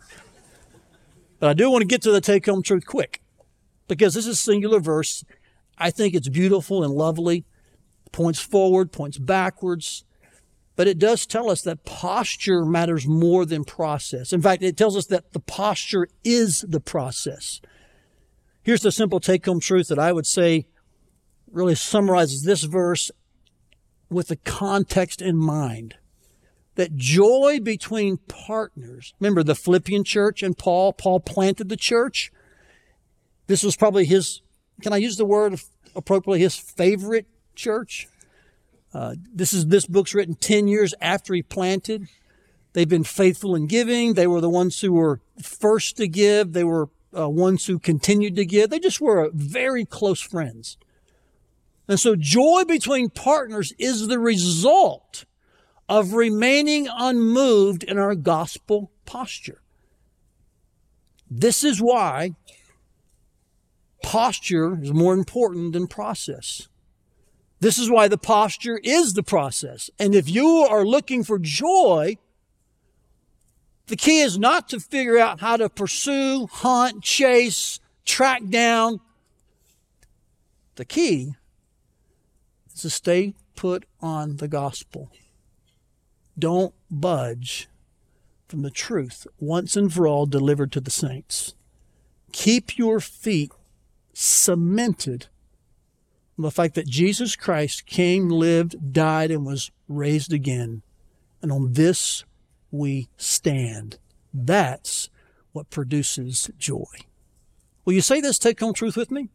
But 1.39 1.51
I 1.51 1.53
do 1.53 1.71
want 1.71 1.83
to 1.83 1.87
get 1.87 2.01
to 2.03 2.11
the 2.11 2.23
take 2.23 2.47
home 2.47 2.63
truth 2.63 2.87
quick 2.87 3.21
because 3.89 4.15
this 4.15 4.27
is 4.27 4.41
singular 4.41 4.81
verse. 4.81 5.23
I 5.77 5.91
think 5.91 6.15
it's 6.15 6.31
beautiful 6.31 6.83
and 6.83 6.95
lovely, 6.95 7.45
points 8.13 8.41
forward, 8.41 8.93
points 8.93 9.19
backwards. 9.19 10.05
But 10.77 10.89
it 10.89 10.99
does 10.99 11.27
tell 11.27 11.51
us 11.51 11.63
that 11.63 11.85
posture 11.85 12.65
matters 12.65 13.07
more 13.07 13.47
than 13.47 13.65
process. 13.65 14.33
In 14.33 14.43
fact, 14.43 14.63
it 14.63 14.77
tells 14.77 14.97
us 14.97 15.07
that 15.07 15.33
the 15.33 15.41
posture 15.41 16.09
is 16.23 16.65
the 16.69 16.81
process. 16.81 17.61
Here's 18.63 18.83
the 18.83 18.93
simple 18.93 19.21
take 19.21 19.47
home 19.47 19.61
truth 19.61 19.89
that 19.89 19.99
I 19.99 20.13
would 20.13 20.27
say 20.27 20.67
really 21.51 21.75
summarizes 21.75 22.43
this 22.43 22.65
verse 22.65 23.11
with 24.11 24.29
the 24.29 24.37
context 24.37 25.23
in 25.23 25.37
mind 25.37 25.95
that 26.75 26.95
joy 26.95 27.59
between 27.63 28.19
partners. 28.29 29.15
Remember 29.19 29.43
the 29.43 29.55
Philippian 29.55 30.05
church 30.05 30.43
and 30.43 30.57
Paul? 30.57 30.93
Paul 30.93 31.21
planted 31.21 31.69
the 31.69 31.77
church. 31.77 32.31
This 33.47 33.63
was 33.63 33.77
probably 33.77 34.05
his, 34.05 34.43
can 34.83 34.93
I 34.93 34.99
use 34.99 35.17
the 35.17 35.25
word 35.25 35.59
appropriately, 35.95 36.41
his 36.41 36.57
favorite 36.57 37.27
church? 37.57 38.09
Uh, 38.95 39.15
this 39.35 39.53
is 39.53 39.67
this 39.67 39.87
book's 39.87 40.15
written 40.15 40.35
10 40.35 40.69
years 40.69 40.95
after 41.01 41.35
he 41.35 41.43
planted. 41.43 42.09
They've 42.73 42.89
been 42.89 43.05
faithful 43.05 43.55
in 43.55 43.67
giving. 43.67 44.15
They 44.15 44.27
were 44.27 44.41
the 44.41 44.51
ones 44.51 44.81
who 44.81 44.93
were 44.93 45.21
first 45.43 45.97
to 45.97 46.09
give. 46.09 46.53
They 46.53 46.65
were 46.65 46.89
uh, 47.17 47.29
ones 47.29 47.67
who 47.67 47.79
continued 47.79 48.37
to 48.37 48.45
give. 48.45 48.71
They 48.71 48.79
just 48.79 49.01
were 49.01 49.31
very 49.33 49.85
close 49.85 50.21
friends. 50.21 50.77
And 51.89 51.99
so 52.01 52.17
joy 52.17 52.65
between 52.67 53.11
partners 53.11 53.73
is 53.79 54.09
the 54.09 54.19
result 54.19 55.25
of 55.89 56.15
remaining 56.15 56.89
unmoved 56.91 57.85
in 57.85 57.99
our 57.99 58.15
gospel 58.15 58.91
posture. 59.05 59.63
This 61.31 61.65
is 61.65 61.81
why 61.81 62.33
posture 64.03 64.83
is 64.83 64.93
more 64.93 65.15
important 65.15 65.73
than 65.73 65.87
process. 65.87 66.69
This 67.61 67.79
is 67.79 67.91
why 67.91 68.09
the 68.09 68.19
posture 68.19 68.79
is 68.83 69.15
the 69.15 69.23
process. 69.23 69.91
And 69.99 70.15
if 70.15 70.29
you 70.29 70.47
are 70.47 70.85
looking 70.85 71.25
for 71.25 71.39
joy, 71.39 72.19
the 73.87 73.97
key 73.97 74.21
is 74.21 74.39
not 74.39 74.69
to 74.71 74.81
figure 74.81 75.19
out 75.19 75.41
how 75.41 75.57
to 75.57 75.69
pursue, 75.69 76.49
hunt, 76.49 77.03
chase, 77.03 77.81
track 78.05 78.43
down. 78.49 79.01
The 80.75 80.85
key 80.85 81.35
is 82.73 82.83
to 82.83 82.91
stay 82.91 83.35
put 83.55 83.87
on 84.01 84.37
the 84.37 84.49
gospel. 84.49 85.11
Don't 86.39 86.75
budge 86.91 87.69
from 88.49 88.63
the 88.63 88.71
truth 88.71 89.27
once 89.41 89.77
and 89.77 89.93
for 89.93 90.07
all 90.07 90.27
delivered 90.27 90.73
to 90.73 90.81
the 90.81 90.91
saints. 90.91 91.55
Keep 92.33 92.77
your 92.77 93.01
feet 93.01 93.53
cemented 94.13 95.27
the 96.39 96.51
fact 96.51 96.75
that 96.75 96.87
Jesus 96.87 97.37
Christ 97.37 97.87
came, 97.87 98.29
lived, 98.29 98.93
died, 98.93 99.31
and 99.31 99.47
was 99.47 99.71
raised 99.89 100.33
again. 100.33 100.83
And 101.43 101.51
on 101.51 101.73
this 101.73 102.25
we 102.71 103.09
stand. 103.17 103.99
That's 104.35 105.09
what 105.53 105.71
produces 105.71 106.51
joy. 106.59 106.85
Will 107.85 107.95
you 107.95 108.01
say 108.01 108.21
this 108.21 108.39
take 108.39 108.61
home 108.61 108.75
truth 108.75 108.97
with 108.97 109.11
me? 109.11 109.31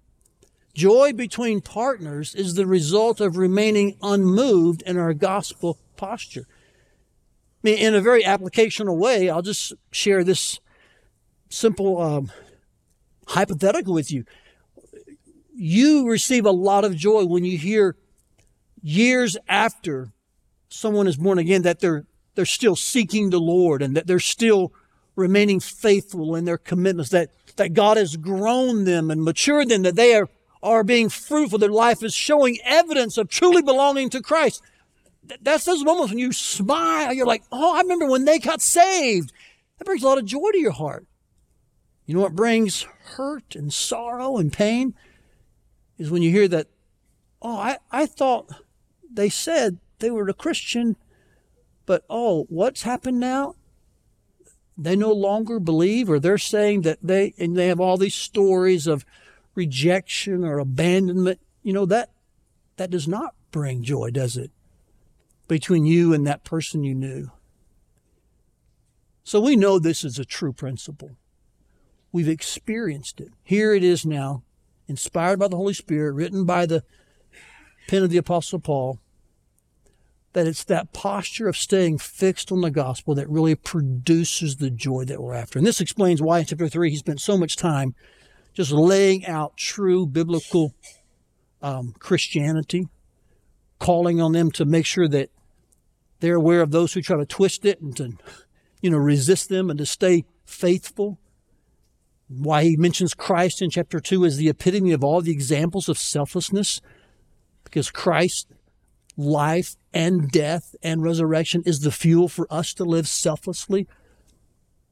Joy 0.73 1.13
between 1.13 1.61
partners 1.61 2.35
is 2.35 2.53
the 2.53 2.65
result 2.65 3.19
of 3.19 3.37
remaining 3.37 3.97
unmoved 4.01 4.83
in 4.83 4.97
our 4.97 5.13
gospel 5.13 5.79
posture. 5.97 6.45
I 6.47 7.59
mean, 7.63 7.77
in 7.77 7.95
a 7.95 8.01
very 8.01 8.23
applicational 8.23 8.97
way, 8.97 9.29
I'll 9.29 9.41
just 9.41 9.73
share 9.91 10.23
this 10.23 10.59
simple 11.49 12.01
um, 12.01 12.31
hypothetical 13.27 13.93
with 13.93 14.11
you. 14.11 14.25
You 15.53 16.07
receive 16.07 16.45
a 16.45 16.51
lot 16.51 16.85
of 16.85 16.95
joy 16.95 17.25
when 17.25 17.45
you 17.45 17.57
hear 17.57 17.95
years 18.81 19.37
after 19.47 20.11
someone 20.69 21.07
is 21.07 21.17
born 21.17 21.37
again 21.37 21.63
that 21.63 21.79
they're 21.79 22.05
they're 22.35 22.45
still 22.45 22.75
seeking 22.75 23.29
the 23.29 23.39
Lord 23.39 23.81
and 23.81 23.95
that 23.95 24.07
they're 24.07 24.19
still 24.19 24.71
remaining 25.15 25.59
faithful 25.59 26.35
in 26.35 26.45
their 26.45 26.57
commitments, 26.57 27.11
that, 27.11 27.29
that 27.57 27.73
God 27.73 27.97
has 27.97 28.15
grown 28.15 28.85
them 28.85 29.11
and 29.11 29.23
matured 29.23 29.69
them, 29.69 29.83
that 29.83 29.95
they 29.95 30.15
are 30.15 30.29
are 30.63 30.83
being 30.83 31.09
fruitful. 31.09 31.57
Their 31.57 31.69
life 31.69 32.03
is 32.03 32.13
showing 32.13 32.59
evidence 32.63 33.17
of 33.17 33.27
truly 33.27 33.63
belonging 33.63 34.11
to 34.11 34.21
Christ. 34.21 34.61
That's 35.41 35.65
those 35.65 35.83
moments 35.83 36.11
when 36.11 36.19
you 36.19 36.31
smile. 36.31 37.13
You're 37.13 37.25
like, 37.25 37.43
oh, 37.51 37.75
I 37.75 37.81
remember 37.81 38.05
when 38.05 38.25
they 38.25 38.37
got 38.37 38.61
saved. 38.61 39.33
That 39.79 39.85
brings 39.85 40.03
a 40.03 40.05
lot 40.05 40.19
of 40.19 40.25
joy 40.25 40.51
to 40.51 40.59
your 40.59 40.71
heart. 40.71 41.07
You 42.05 42.13
know 42.13 42.21
what 42.21 42.35
brings 42.35 42.83
hurt 43.15 43.55
and 43.55 43.73
sorrow 43.73 44.37
and 44.37 44.53
pain? 44.53 44.93
Is 46.01 46.09
when 46.09 46.23
you 46.23 46.31
hear 46.31 46.47
that, 46.47 46.65
oh, 47.43 47.57
I, 47.57 47.77
I 47.91 48.07
thought 48.07 48.49
they 49.07 49.29
said 49.29 49.77
they 49.99 50.09
were 50.09 50.27
a 50.27 50.33
Christian, 50.33 50.95
but 51.85 52.03
oh, 52.09 52.47
what's 52.49 52.81
happened 52.81 53.19
now? 53.19 53.53
They 54.75 54.95
no 54.95 55.11
longer 55.11 55.59
believe, 55.59 56.09
or 56.09 56.17
they're 56.19 56.39
saying 56.39 56.81
that 56.81 56.97
they, 57.03 57.35
and 57.37 57.55
they 57.55 57.67
have 57.67 57.79
all 57.79 57.97
these 57.97 58.15
stories 58.15 58.87
of 58.87 59.05
rejection 59.53 60.43
or 60.43 60.57
abandonment, 60.57 61.39
you 61.61 61.71
know, 61.71 61.85
that, 61.85 62.09
that 62.77 62.89
does 62.89 63.07
not 63.07 63.35
bring 63.51 63.83
joy, 63.83 64.09
does 64.09 64.37
it? 64.37 64.49
Between 65.47 65.85
you 65.85 66.15
and 66.15 66.25
that 66.25 66.43
person 66.43 66.83
you 66.83 66.95
knew. 66.95 67.29
So 69.23 69.39
we 69.39 69.55
know 69.55 69.77
this 69.77 70.03
is 70.03 70.17
a 70.17 70.25
true 70.25 70.51
principle. 70.51 71.11
We've 72.11 72.27
experienced 72.27 73.21
it. 73.21 73.33
Here 73.43 73.75
it 73.75 73.83
is 73.83 74.03
now, 74.03 74.41
inspired 74.91 75.39
by 75.39 75.47
the 75.47 75.55
Holy 75.55 75.73
Spirit, 75.73 76.13
written 76.13 76.45
by 76.45 76.65
the 76.65 76.83
pen 77.87 78.03
of 78.03 78.09
the 78.09 78.17
Apostle 78.17 78.59
Paul, 78.59 78.99
that 80.33 80.47
it's 80.47 80.63
that 80.65 80.93
posture 80.93 81.47
of 81.47 81.57
staying 81.57 81.97
fixed 81.97 82.51
on 82.51 82.61
the 82.61 82.69
gospel 82.69 83.15
that 83.15 83.29
really 83.29 83.55
produces 83.55 84.57
the 84.57 84.69
joy 84.69 85.05
that 85.05 85.21
we're 85.21 85.33
after. 85.33 85.57
And 85.57 85.65
this 85.65 85.81
explains 85.81 86.21
why 86.21 86.39
in 86.39 86.45
chapter 86.45 86.67
3 86.67 86.89
he 86.89 86.97
spent 86.97 87.21
so 87.21 87.37
much 87.37 87.55
time 87.55 87.95
just 88.53 88.71
laying 88.71 89.25
out 89.25 89.57
true 89.57 90.05
biblical 90.05 90.73
um, 91.61 91.93
Christianity, 91.99 92.87
calling 93.79 94.21
on 94.21 94.33
them 94.33 94.51
to 94.51 94.65
make 94.65 94.85
sure 94.85 95.07
that 95.07 95.29
they're 96.19 96.35
aware 96.35 96.61
of 96.61 96.71
those 96.71 96.93
who 96.93 97.01
try 97.01 97.17
to 97.17 97.25
twist 97.25 97.65
it 97.65 97.81
and 97.81 97.95
to, 97.97 98.17
you 98.81 98.89
know, 98.89 98.97
resist 98.97 99.49
them 99.49 99.69
and 99.69 99.79
to 99.79 99.85
stay 99.85 100.25
faithful. 100.45 101.17
Why 102.37 102.63
he 102.63 102.77
mentions 102.77 103.13
Christ 103.13 103.61
in 103.61 103.69
chapter 103.69 103.99
2 103.99 104.25
as 104.25 104.37
the 104.37 104.47
epitome 104.47 104.93
of 104.93 105.03
all 105.03 105.21
the 105.21 105.31
examples 105.31 105.89
of 105.89 105.97
selflessness, 105.97 106.81
because 107.63 107.91
Christ 107.91 108.47
life 109.17 109.75
and 109.93 110.31
death 110.31 110.75
and 110.81 111.03
resurrection 111.03 111.63
is 111.65 111.81
the 111.81 111.91
fuel 111.91 112.29
for 112.29 112.47
us 112.49 112.73
to 112.75 112.85
live 112.85 113.07
selflessly. 113.07 113.87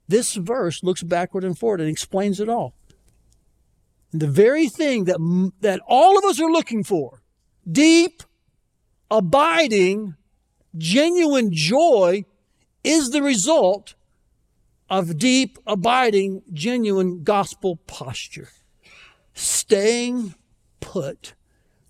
This 0.08 0.36
verse 0.36 0.84
looks 0.84 1.03
backward 1.03 1.43
and 1.43 1.58
forward 1.58 1.79
and 1.79 1.89
explains 1.89 2.39
it 2.39 2.50
all. 2.50 2.74
And 4.12 4.22
the 4.22 4.27
very 4.27 4.67
thing 4.67 5.05
that, 5.05 5.51
that 5.62 5.81
all 5.88 6.17
of 6.17 6.25
us 6.25 6.41
are 6.41 6.51
looking 6.51 6.84
for, 6.84 7.22
deep, 7.69 8.24
abiding, 9.10 10.15
genuine 10.77 11.51
joy, 11.53 12.25
is 12.84 13.12
the 13.12 13.22
result 13.22 13.96
of 14.89 15.17
deep, 15.17 15.58
abiding, 15.67 16.41
genuine 16.51 17.24
gospel 17.24 17.77
posture. 17.88 18.50
Staying 19.34 20.36
put, 20.79 21.34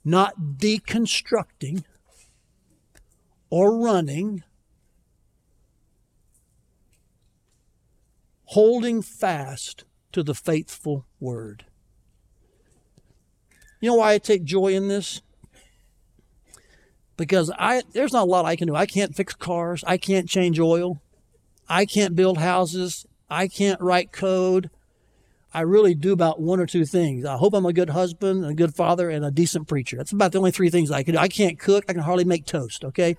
not 0.03 0.35
deconstructing 0.57 1.83
or 3.49 3.77
running, 3.77 4.43
holding 8.45 9.01
fast 9.01 9.85
to 10.11 10.23
the 10.23 10.35
faithful 10.35 11.05
word. 11.19 11.65
You 13.79 13.91
know 13.91 13.95
why 13.95 14.13
I 14.13 14.17
take 14.17 14.43
joy 14.43 14.73
in 14.73 14.87
this? 14.87 15.21
Because 17.15 17.51
I 17.57 17.83
there's 17.93 18.13
not 18.13 18.23
a 18.23 18.31
lot 18.31 18.45
I 18.45 18.55
can 18.55 18.67
do. 18.67 18.75
I 18.75 18.85
can't 18.85 19.15
fix 19.15 19.33
cars, 19.33 19.83
I 19.87 19.97
can't 19.97 20.27
change 20.27 20.59
oil, 20.59 21.01
I 21.69 21.85
can't 21.85 22.15
build 22.15 22.39
houses, 22.39 23.05
I 23.29 23.47
can't 23.47 23.79
write 23.79 24.11
code. 24.11 24.71
I 25.53 25.61
really 25.61 25.95
do 25.95 26.13
about 26.13 26.39
one 26.39 26.59
or 26.59 26.67
two 26.67 26.85
things. 26.85 27.25
I 27.25 27.37
hope 27.37 27.53
I'm 27.53 27.65
a 27.65 27.73
good 27.73 27.89
husband, 27.89 28.45
a 28.45 28.53
good 28.53 28.75
father, 28.75 29.09
and 29.09 29.25
a 29.25 29.31
decent 29.31 29.67
preacher. 29.67 29.97
That's 29.97 30.11
about 30.11 30.31
the 30.31 30.37
only 30.37 30.51
three 30.51 30.69
things 30.69 30.91
I 30.91 31.01
can 31.01 31.15
do. 31.15 31.19
I 31.19 31.27
can't 31.27 31.57
cook. 31.57 31.85
I 31.87 31.93
can 31.93 32.03
hardly 32.03 32.23
make 32.23 32.45
toast. 32.45 32.83
Okay. 32.83 33.17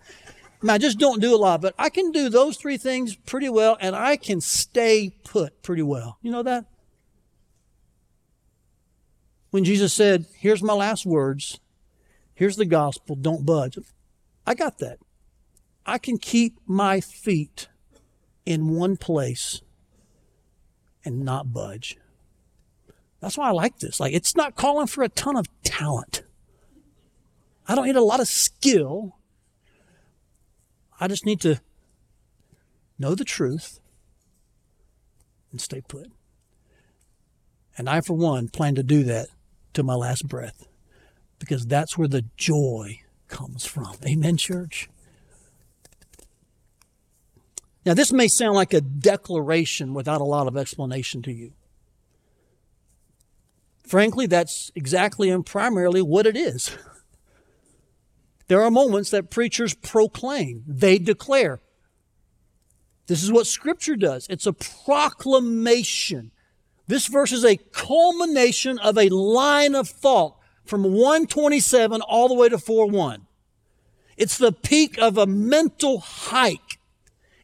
I, 0.62 0.66
mean, 0.66 0.70
I 0.70 0.78
just 0.78 0.98
don't 0.98 1.20
do 1.20 1.34
a 1.34 1.38
lot, 1.38 1.60
but 1.60 1.74
I 1.76 1.88
can 1.88 2.12
do 2.12 2.28
those 2.28 2.56
three 2.56 2.76
things 2.76 3.16
pretty 3.16 3.48
well, 3.48 3.76
and 3.80 3.96
I 3.96 4.16
can 4.16 4.40
stay 4.40 5.10
put 5.24 5.62
pretty 5.62 5.82
well. 5.82 6.18
You 6.22 6.30
know 6.30 6.42
that? 6.44 6.66
When 9.50 9.64
Jesus 9.64 9.92
said, 9.92 10.26
Here's 10.36 10.62
my 10.62 10.74
last 10.74 11.04
words, 11.04 11.58
here's 12.34 12.56
the 12.56 12.66
gospel, 12.66 13.16
don't 13.16 13.44
budge. 13.44 13.78
I 14.46 14.54
got 14.54 14.78
that. 14.78 14.98
I 15.84 15.98
can 15.98 16.18
keep 16.18 16.58
my 16.66 17.00
feet 17.00 17.68
in 18.46 18.68
one 18.68 18.96
place 18.96 19.62
and 21.04 21.24
not 21.24 21.52
budge. 21.52 21.96
That's 23.20 23.36
why 23.36 23.48
I 23.48 23.52
like 23.52 23.78
this. 23.78 24.00
Like, 24.00 24.14
it's 24.14 24.34
not 24.34 24.56
calling 24.56 24.86
for 24.86 25.02
a 25.02 25.08
ton 25.08 25.36
of 25.36 25.46
talent. 25.62 26.22
I 27.68 27.74
don't 27.74 27.86
need 27.86 27.96
a 27.96 28.02
lot 28.02 28.20
of 28.20 28.28
skill. 28.28 29.16
I 30.98 31.06
just 31.06 31.26
need 31.26 31.40
to 31.42 31.60
know 32.98 33.14
the 33.14 33.24
truth 33.24 33.80
and 35.50 35.60
stay 35.60 35.80
put. 35.80 36.10
And 37.76 37.88
I, 37.88 38.00
for 38.00 38.14
one, 38.16 38.48
plan 38.48 38.74
to 38.74 38.82
do 38.82 39.02
that 39.04 39.28
to 39.74 39.82
my 39.82 39.94
last 39.94 40.26
breath 40.26 40.66
because 41.38 41.66
that's 41.66 41.96
where 41.96 42.08
the 42.08 42.24
joy 42.36 43.00
comes 43.28 43.64
from. 43.66 43.94
Amen, 44.06 44.36
church? 44.36 44.88
Now, 47.86 47.94
this 47.94 48.12
may 48.12 48.28
sound 48.28 48.54
like 48.54 48.74
a 48.74 48.80
declaration 48.80 49.94
without 49.94 50.20
a 50.20 50.24
lot 50.24 50.46
of 50.46 50.56
explanation 50.56 51.22
to 51.22 51.32
you. 51.32 51.52
Frankly, 53.86 54.26
that's 54.26 54.70
exactly 54.74 55.30
and 55.30 55.44
primarily 55.44 56.02
what 56.02 56.26
it 56.26 56.36
is. 56.36 56.76
There 58.50 58.62
are 58.64 58.70
moments 58.72 59.10
that 59.10 59.30
preachers 59.30 59.74
proclaim, 59.74 60.64
they 60.66 60.98
declare. 60.98 61.60
This 63.06 63.22
is 63.22 63.30
what 63.30 63.46
Scripture 63.46 63.94
does 63.94 64.26
it's 64.28 64.44
a 64.44 64.52
proclamation. 64.52 66.32
This 66.88 67.06
verse 67.06 67.30
is 67.30 67.44
a 67.44 67.58
culmination 67.70 68.80
of 68.80 68.98
a 68.98 69.08
line 69.08 69.76
of 69.76 69.88
thought 69.88 70.36
from 70.64 70.82
127 70.82 72.00
all 72.00 72.26
the 72.26 72.34
way 72.34 72.48
to 72.48 72.58
4:1. 72.58 73.28
It's 74.16 74.36
the 74.36 74.50
peak 74.50 74.98
of 74.98 75.16
a 75.16 75.26
mental 75.26 76.00
hike. 76.00 76.79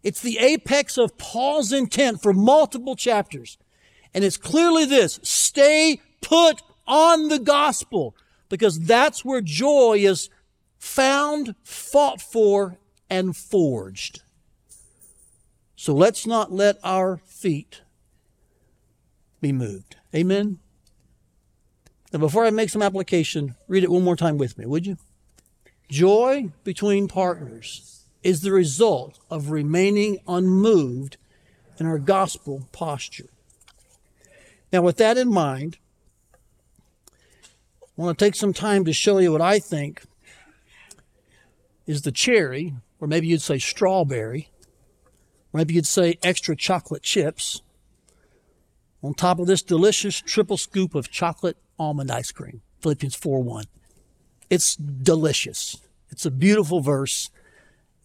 It's 0.06 0.20
the 0.20 0.38
apex 0.38 0.98
of 0.98 1.18
Paul's 1.18 1.72
intent 1.72 2.22
for 2.22 2.32
multiple 2.32 2.94
chapters. 2.94 3.58
And 4.14 4.22
it's 4.22 4.36
clearly 4.36 4.84
this 4.84 5.18
stay 5.24 6.00
put 6.20 6.62
on 6.86 7.26
the 7.26 7.40
gospel 7.40 8.14
because 8.48 8.78
that's 8.78 9.24
where 9.24 9.40
joy 9.40 9.96
is 9.98 10.30
found, 10.78 11.56
fought 11.64 12.20
for, 12.20 12.78
and 13.10 13.36
forged. 13.36 14.22
So 15.74 15.92
let's 15.92 16.24
not 16.24 16.52
let 16.52 16.78
our 16.84 17.16
feet 17.16 17.82
be 19.40 19.50
moved. 19.50 19.96
Amen? 20.14 20.60
Now, 22.12 22.20
before 22.20 22.44
I 22.44 22.50
make 22.50 22.70
some 22.70 22.80
application, 22.80 23.56
read 23.66 23.82
it 23.82 23.90
one 23.90 24.04
more 24.04 24.14
time 24.14 24.38
with 24.38 24.56
me, 24.56 24.66
would 24.66 24.86
you? 24.86 24.98
Joy 25.88 26.52
between 26.62 27.08
partners 27.08 27.95
is 28.26 28.40
the 28.40 28.50
result 28.50 29.20
of 29.30 29.52
remaining 29.52 30.18
unmoved 30.26 31.16
in 31.78 31.86
our 31.86 31.96
gospel 31.96 32.66
posture. 32.72 33.28
Now, 34.72 34.82
with 34.82 34.96
that 34.96 35.16
in 35.16 35.32
mind, 35.32 35.78
I 37.12 38.02
want 38.02 38.18
to 38.18 38.24
take 38.24 38.34
some 38.34 38.52
time 38.52 38.84
to 38.84 38.92
show 38.92 39.18
you 39.18 39.30
what 39.30 39.40
I 39.40 39.60
think 39.60 40.02
is 41.86 42.02
the 42.02 42.10
cherry, 42.10 42.74
or 42.98 43.06
maybe 43.06 43.28
you'd 43.28 43.42
say 43.42 43.60
strawberry, 43.60 44.48
or 45.52 45.58
maybe 45.58 45.74
you'd 45.74 45.86
say 45.86 46.18
extra 46.24 46.56
chocolate 46.56 47.04
chips, 47.04 47.62
on 49.04 49.14
top 49.14 49.38
of 49.38 49.46
this 49.46 49.62
delicious 49.62 50.20
triple 50.20 50.56
scoop 50.56 50.96
of 50.96 51.12
chocolate 51.12 51.58
almond 51.78 52.10
ice 52.10 52.32
cream. 52.32 52.60
Philippians 52.80 53.14
4 53.14 53.40
1. 53.40 53.66
It's 54.50 54.74
delicious. 54.74 55.76
It's 56.10 56.26
a 56.26 56.30
beautiful 56.32 56.80
verse. 56.80 57.30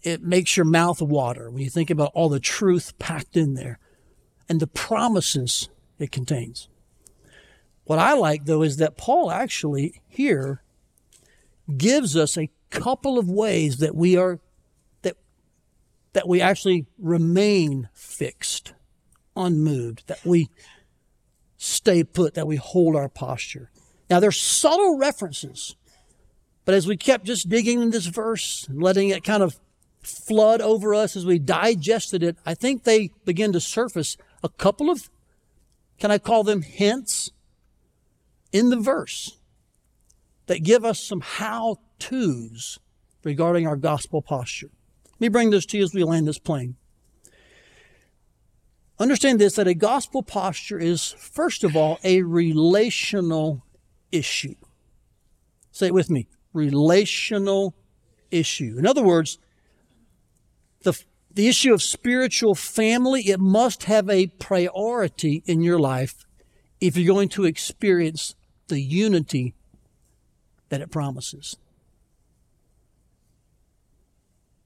It 0.04 0.24
makes 0.24 0.58
your 0.58 0.66
mouth 0.66 1.02
water 1.02 1.50
when 1.50 1.62
you 1.62 1.70
think 1.70 1.90
about 1.90 2.12
all 2.14 2.30
the 2.30 2.40
truth 2.40 2.98
packed 2.98 3.38
in 3.38 3.54
there 3.54 3.80
and 4.50 4.60
the 4.60 4.68
promises 4.68 5.70
it 6.00 6.12
contains. 6.12 6.68
What 7.84 8.00
I 8.00 8.14
like, 8.14 8.46
though, 8.46 8.64
is 8.64 8.78
that 8.78 8.98
Paul 8.98 9.32
actually 9.32 10.02
here 10.08 10.64
gives 11.78 12.16
us 12.16 12.38
a 12.38 12.50
couple 12.70 13.20
of 13.20 13.30
ways 13.30 13.78
that 13.78 13.96
we 13.96 14.18
are 14.18 14.40
that 15.04 15.18
that 16.14 16.28
we 16.28 16.42
actually 16.42 16.86
remain 16.98 17.90
fixed, 17.94 18.74
unmoved, 19.36 20.08
that 20.08 20.26
we 20.26 20.50
stay 21.58 22.04
put, 22.04 22.34
that 22.34 22.48
we 22.48 22.56
hold 22.56 22.96
our 22.96 23.10
posture. 23.10 23.72
Now 24.10 24.20
there's 24.20 24.40
subtle 24.40 24.98
references, 24.98 25.76
but 26.66 26.76
as 26.76 26.88
we 26.88 26.98
kept 26.98 27.26
just 27.26 27.50
digging 27.50 27.82
in 27.82 27.92
this 27.92 28.08
verse 28.08 28.66
and 28.68 28.82
letting 28.82 29.10
it 29.10 29.24
kind 29.24 29.44
of 29.44 29.60
flood 30.02 30.62
over 30.62 30.94
us 30.94 31.16
as 31.16 31.26
we 31.26 31.40
digested 31.40 32.24
it, 32.24 32.38
I 32.46 32.54
think 32.54 32.84
they 32.84 33.12
begin 33.26 33.54
to 33.54 33.60
surface 33.60 34.18
a 34.44 34.50
couple 34.50 34.90
of, 34.90 35.10
can 36.00 36.12
I 36.12 36.18
call 36.18 36.44
them 36.44 36.62
hints 36.62 37.32
in 38.52 38.70
the 38.70 38.80
verse 38.80 39.38
that 40.48 40.64
give 40.64 40.84
us 40.84 41.00
some 41.00 41.22
how 41.22 41.78
to's 42.00 42.80
regarding 43.24 43.68
our 43.68 43.76
gospel 43.76 44.22
posture. 44.22 44.72
Let 45.14 45.22
me 45.22 45.30
bring 45.30 45.50
this 45.52 45.66
to 45.68 45.78
you 45.78 45.84
as 45.84 45.94
we 45.94 46.04
land 46.04 46.28
this 46.28 46.40
plane. 46.40 46.76
Understand 49.00 49.40
this 49.40 49.56
that 49.56 49.68
a 49.68 49.74
gospel 49.74 50.24
posture 50.24 50.78
is, 50.80 51.12
first 51.18 51.64
of 51.64 51.76
all, 51.76 52.00
a 52.04 52.22
relational 52.22 53.64
issue. 54.12 54.56
Say 55.72 55.88
it 55.88 55.94
with 55.94 56.10
me 56.10 56.28
relational 56.54 57.74
issue. 58.30 58.76
In 58.78 58.86
other 58.86 59.04
words, 59.04 59.38
the, 61.34 61.48
issue 61.48 61.74
of 61.74 61.82
spiritual 61.82 62.56
family, 62.56 63.22
it 63.30 63.39
must 63.39 63.84
have 63.86 64.10
a 64.10 64.28
priority 64.28 65.44
in 65.46 65.62
your 65.62 65.80
life 65.80 66.26
if 66.80 66.98
you're 66.98 67.13
going 67.13 67.30
to 67.30 67.46
experience 67.46 68.36
the 68.67 68.82
unity 68.82 69.54
that 70.70 70.82
it 70.82 70.91
promises. 70.91 71.58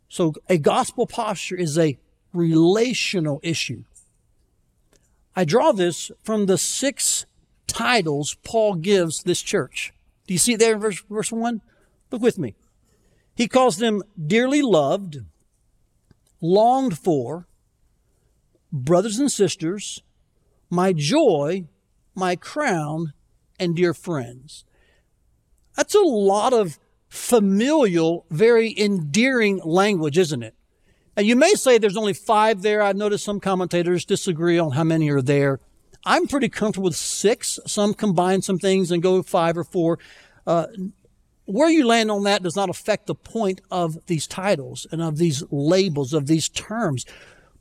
So, 0.07 0.33
a 0.47 0.57
gospel 0.57 1.07
posture 1.07 1.57
is 1.57 1.77
a 1.77 1.97
relational 2.33 3.39
issue. 3.43 3.83
I 5.35 5.43
draw 5.43 5.71
this 5.71 6.11
from 6.23 6.45
the 6.45 6.57
six 6.57 7.25
titles 7.67 8.37
Paul 8.43 8.75
gives 8.75 9.23
this 9.23 9.41
church. 9.41 9.93
Do 10.27 10.33
you 10.33 10.37
see 10.37 10.53
it 10.53 10.59
there 10.59 10.75
in 10.75 10.79
verse, 10.79 11.03
verse 11.09 11.31
1? 11.31 11.61
Look 12.11 12.21
with 12.21 12.37
me. 12.37 12.55
He 13.35 13.47
calls 13.47 13.77
them 13.77 14.01
dearly 14.25 14.61
loved, 14.61 15.17
longed 16.45 16.97
for, 16.97 17.47
brothers 18.71 19.19
and 19.19 19.31
sisters, 19.31 20.03
my 20.69 20.93
joy, 20.93 21.65
my 22.13 22.35
crown, 22.35 23.13
and 23.59 23.75
dear 23.75 23.93
friends. 23.93 24.65
That's 25.75 25.95
a 25.95 25.99
lot 25.99 26.53
of 26.53 26.79
familial, 27.09 28.25
very 28.29 28.73
endearing 28.77 29.59
language, 29.63 30.17
isn't 30.17 30.43
it? 30.43 30.55
And 31.15 31.25
you 31.25 31.35
may 31.35 31.53
say 31.53 31.77
there's 31.77 31.97
only 31.97 32.13
five 32.13 32.61
there. 32.61 32.81
I 32.81 32.91
noticed 32.91 33.23
some 33.23 33.39
commentators 33.39 34.05
disagree 34.05 34.59
on 34.59 34.71
how 34.71 34.83
many 34.83 35.09
are 35.09 35.21
there. 35.21 35.59
I'm 36.05 36.27
pretty 36.27 36.49
comfortable 36.49 36.85
with 36.85 36.95
six. 36.95 37.57
Some 37.65 37.93
combine 37.93 38.41
some 38.41 38.59
things 38.59 38.91
and 38.91 39.01
go 39.01 39.23
five 39.23 39.57
or 39.57 39.63
four. 39.63 39.97
Uh, 40.45 40.67
where 41.45 41.69
you 41.69 41.85
land 41.85 42.11
on 42.11 42.23
that 42.23 42.43
does 42.43 42.55
not 42.55 42.69
affect 42.69 43.07
the 43.07 43.15
point 43.15 43.61
of 43.69 44.05
these 44.07 44.27
titles 44.27 44.85
and 44.91 45.01
of 45.01 45.17
these 45.17 45.43
labels, 45.51 46.13
of 46.13 46.27
these 46.27 46.49
terms. 46.49 47.05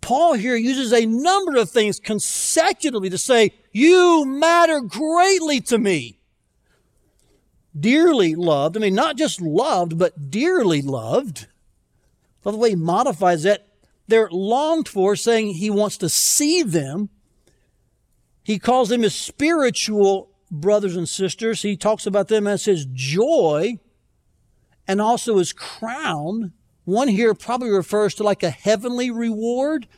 Paul 0.00 0.34
here 0.34 0.56
uses 0.56 0.92
a 0.92 1.06
number 1.06 1.56
of 1.56 1.70
things 1.70 2.00
consecutively 2.00 3.10
to 3.10 3.18
say, 3.18 3.52
You 3.72 4.24
matter 4.26 4.80
greatly 4.80 5.60
to 5.62 5.78
me. 5.78 6.18
Dearly 7.78 8.34
loved. 8.34 8.76
I 8.76 8.80
mean, 8.80 8.94
not 8.94 9.16
just 9.16 9.40
loved, 9.40 9.98
but 9.98 10.30
dearly 10.30 10.82
loved. 10.82 11.46
By 12.42 12.52
the 12.52 12.58
way, 12.58 12.70
he 12.70 12.76
modifies 12.76 13.42
that. 13.42 13.66
They're 14.06 14.28
longed 14.30 14.86
for, 14.86 15.16
saying 15.16 15.54
he 15.54 15.70
wants 15.70 15.96
to 15.98 16.10
see 16.10 16.62
them. 16.62 17.08
He 18.42 18.58
calls 18.58 18.90
them 18.90 19.00
his 19.00 19.14
spiritual 19.14 20.33
brothers 20.50 20.96
and 20.96 21.08
sisters. 21.08 21.62
He 21.62 21.76
talks 21.76 22.06
about 22.06 22.28
them 22.28 22.46
as 22.46 22.64
his 22.64 22.86
joy 22.92 23.78
and 24.86 25.00
also 25.00 25.38
his 25.38 25.52
crown. 25.52 26.52
One 26.84 27.08
here 27.08 27.34
probably 27.34 27.70
refers 27.70 28.14
to 28.16 28.22
like 28.22 28.42
a 28.42 28.50
heavenly 28.50 29.10
reward, 29.10 29.88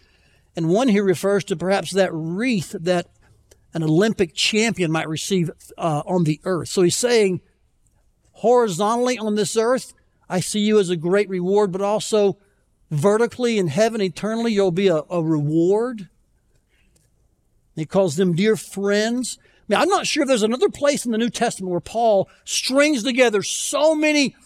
and 0.55 0.69
one 0.69 0.89
here 0.89 1.05
refers 1.05 1.45
to 1.45 1.57
perhaps 1.57 1.91
that 1.93 2.11
wreath 2.13 2.75
that 2.79 3.09
an 3.75 3.83
Olympic 3.83 4.35
champion 4.35 4.91
might 4.91 5.09
receive 5.09 5.51
uh, 5.77 6.03
on 6.07 6.25
the 6.25 6.41
earth. 6.45 6.69
So 6.69 6.83
he's 6.83 6.97
saying, 6.97 7.41
horizontally 8.33 9.19
on 9.19 9.35
this 9.35 9.57
earth, 9.57 9.93
I 10.29 10.41
see 10.41 10.61
you 10.61 10.79
as 10.79 10.91
a 10.91 10.97
great 10.97 11.29
reward, 11.29 11.73
but 11.73 11.83
also 11.83 12.39
vertically 12.91 13.59
in 13.59 13.67
heaven, 13.69 14.01
eternally, 14.01 14.53
you'll 14.53 14.71
be 14.71 14.89
a, 14.89 15.03
a 15.11 15.23
reward. 15.23 16.09
He 17.75 17.85
calls 17.85 18.17
them 18.17 18.35
dear 18.35 18.57
friends. 18.57 19.39
I 19.69 19.73
mean, 19.73 19.83
I'm 19.83 19.89
not 19.89 20.07
sure 20.07 20.23
if 20.23 20.29
there's 20.29 20.43
another 20.43 20.69
place 20.69 21.05
in 21.05 21.13
the 21.13 21.19
New 21.19 21.31
Testament 21.31 21.73
where 21.73 21.81
Paul 21.81 22.29
strings 22.45 23.03
together 23.03 23.43
so 23.43 23.95
many 23.97 24.37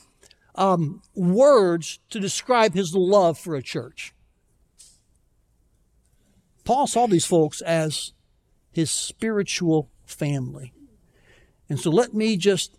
um, 0.55 1.03
words 1.15 1.99
to 2.11 2.19
describe 2.19 2.75
his 2.75 2.95
love 2.95 3.39
for 3.39 3.55
a 3.55 3.63
church. 3.63 4.15
Paul 6.65 6.87
saw 6.87 7.07
these 7.07 7.27
folks 7.27 7.61
as 7.61 8.13
his 8.73 8.91
spiritual 8.91 9.91
family. 10.05 10.73
And 11.69 11.79
so 11.79 11.91
let 11.91 12.15
me 12.15 12.37
just, 12.37 12.79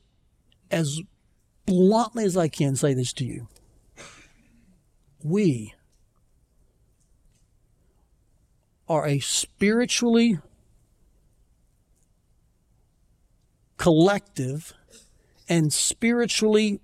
as 0.72 1.02
bluntly 1.66 2.24
as 2.24 2.38
I 2.38 2.48
can, 2.48 2.76
say 2.76 2.94
this 2.94 3.14
to 3.14 3.26
you. 3.26 3.48
We 5.24 5.74
are 8.90 9.08
a 9.08 9.20
spiritually 9.20 10.40
collective 13.82 14.76
and 15.50 15.74
spiritually 15.74 16.80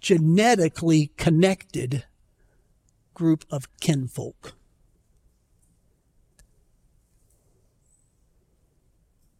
genetically 0.00 1.12
connected 1.18 2.04
group 3.12 3.44
of 3.50 3.68
kinfolk. 3.78 4.54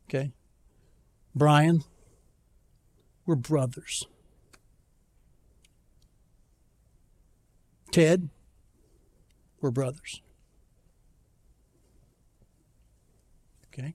Okay? 0.06 0.32
Brian, 1.34 1.82
we're 3.24 3.34
brothers. 3.34 4.06
Ted, 7.90 8.28
we're 9.62 9.70
brothers. 9.70 10.20
Okay? 13.68 13.94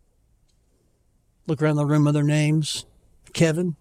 Look 1.47 1.61
around 1.61 1.77
the 1.77 1.85
room, 1.85 2.07
other 2.07 2.23
names. 2.23 2.85
Kevin, 3.33 3.77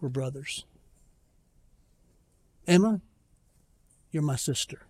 we're 0.00 0.10
brothers. 0.10 0.66
Emma, 2.66 3.00
you're 4.10 4.22
my 4.22 4.36
sister. 4.36 4.82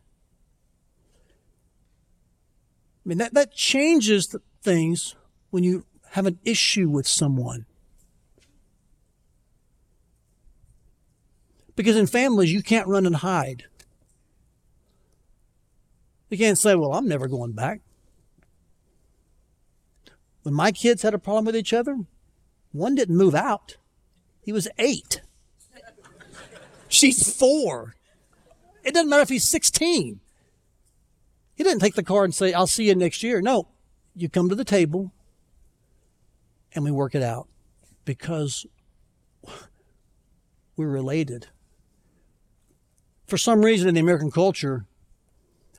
I 3.04 3.08
mean, 3.08 3.18
that, 3.18 3.34
that 3.34 3.52
changes 3.54 4.34
things 4.62 5.14
when 5.50 5.64
you 5.64 5.86
have 6.10 6.26
an 6.26 6.38
issue 6.44 6.88
with 6.88 7.06
someone. 7.06 7.66
Because 11.76 11.96
in 11.96 12.06
families, 12.06 12.52
you 12.52 12.62
can't 12.62 12.88
run 12.88 13.06
and 13.06 13.16
hide. 13.16 13.64
You 16.28 16.36
can't 16.36 16.58
say, 16.58 16.74
well, 16.74 16.92
I'm 16.92 17.08
never 17.08 17.26
going 17.26 17.52
back. 17.52 17.80
When 20.42 20.54
my 20.54 20.72
kids 20.72 21.02
had 21.02 21.14
a 21.14 21.18
problem 21.18 21.46
with 21.46 21.56
each 21.56 21.72
other, 21.72 21.98
one 22.72 22.94
didn't 22.94 23.16
move 23.16 23.34
out. 23.34 23.76
He 24.42 24.52
was 24.52 24.68
eight. 24.78 25.20
She's 26.88 27.36
four. 27.36 27.94
It 28.82 28.94
doesn't 28.94 29.10
matter 29.10 29.22
if 29.22 29.28
he's 29.28 29.48
16. 29.48 30.20
He 31.54 31.64
didn't 31.64 31.80
take 31.80 31.94
the 31.94 32.02
card 32.02 32.24
and 32.24 32.34
say, 32.34 32.52
I'll 32.52 32.66
see 32.66 32.88
you 32.88 32.94
next 32.94 33.22
year. 33.22 33.42
No, 33.42 33.68
you 34.14 34.28
come 34.28 34.48
to 34.48 34.54
the 34.54 34.64
table 34.64 35.12
and 36.72 36.84
we 36.84 36.90
work 36.90 37.14
it 37.14 37.22
out 37.22 37.48
because 38.04 38.66
we're 40.76 40.88
related. 40.88 41.48
For 43.26 43.36
some 43.36 43.64
reason 43.64 43.88
in 43.88 43.94
the 43.94 44.00
American 44.00 44.30
culture, 44.30 44.86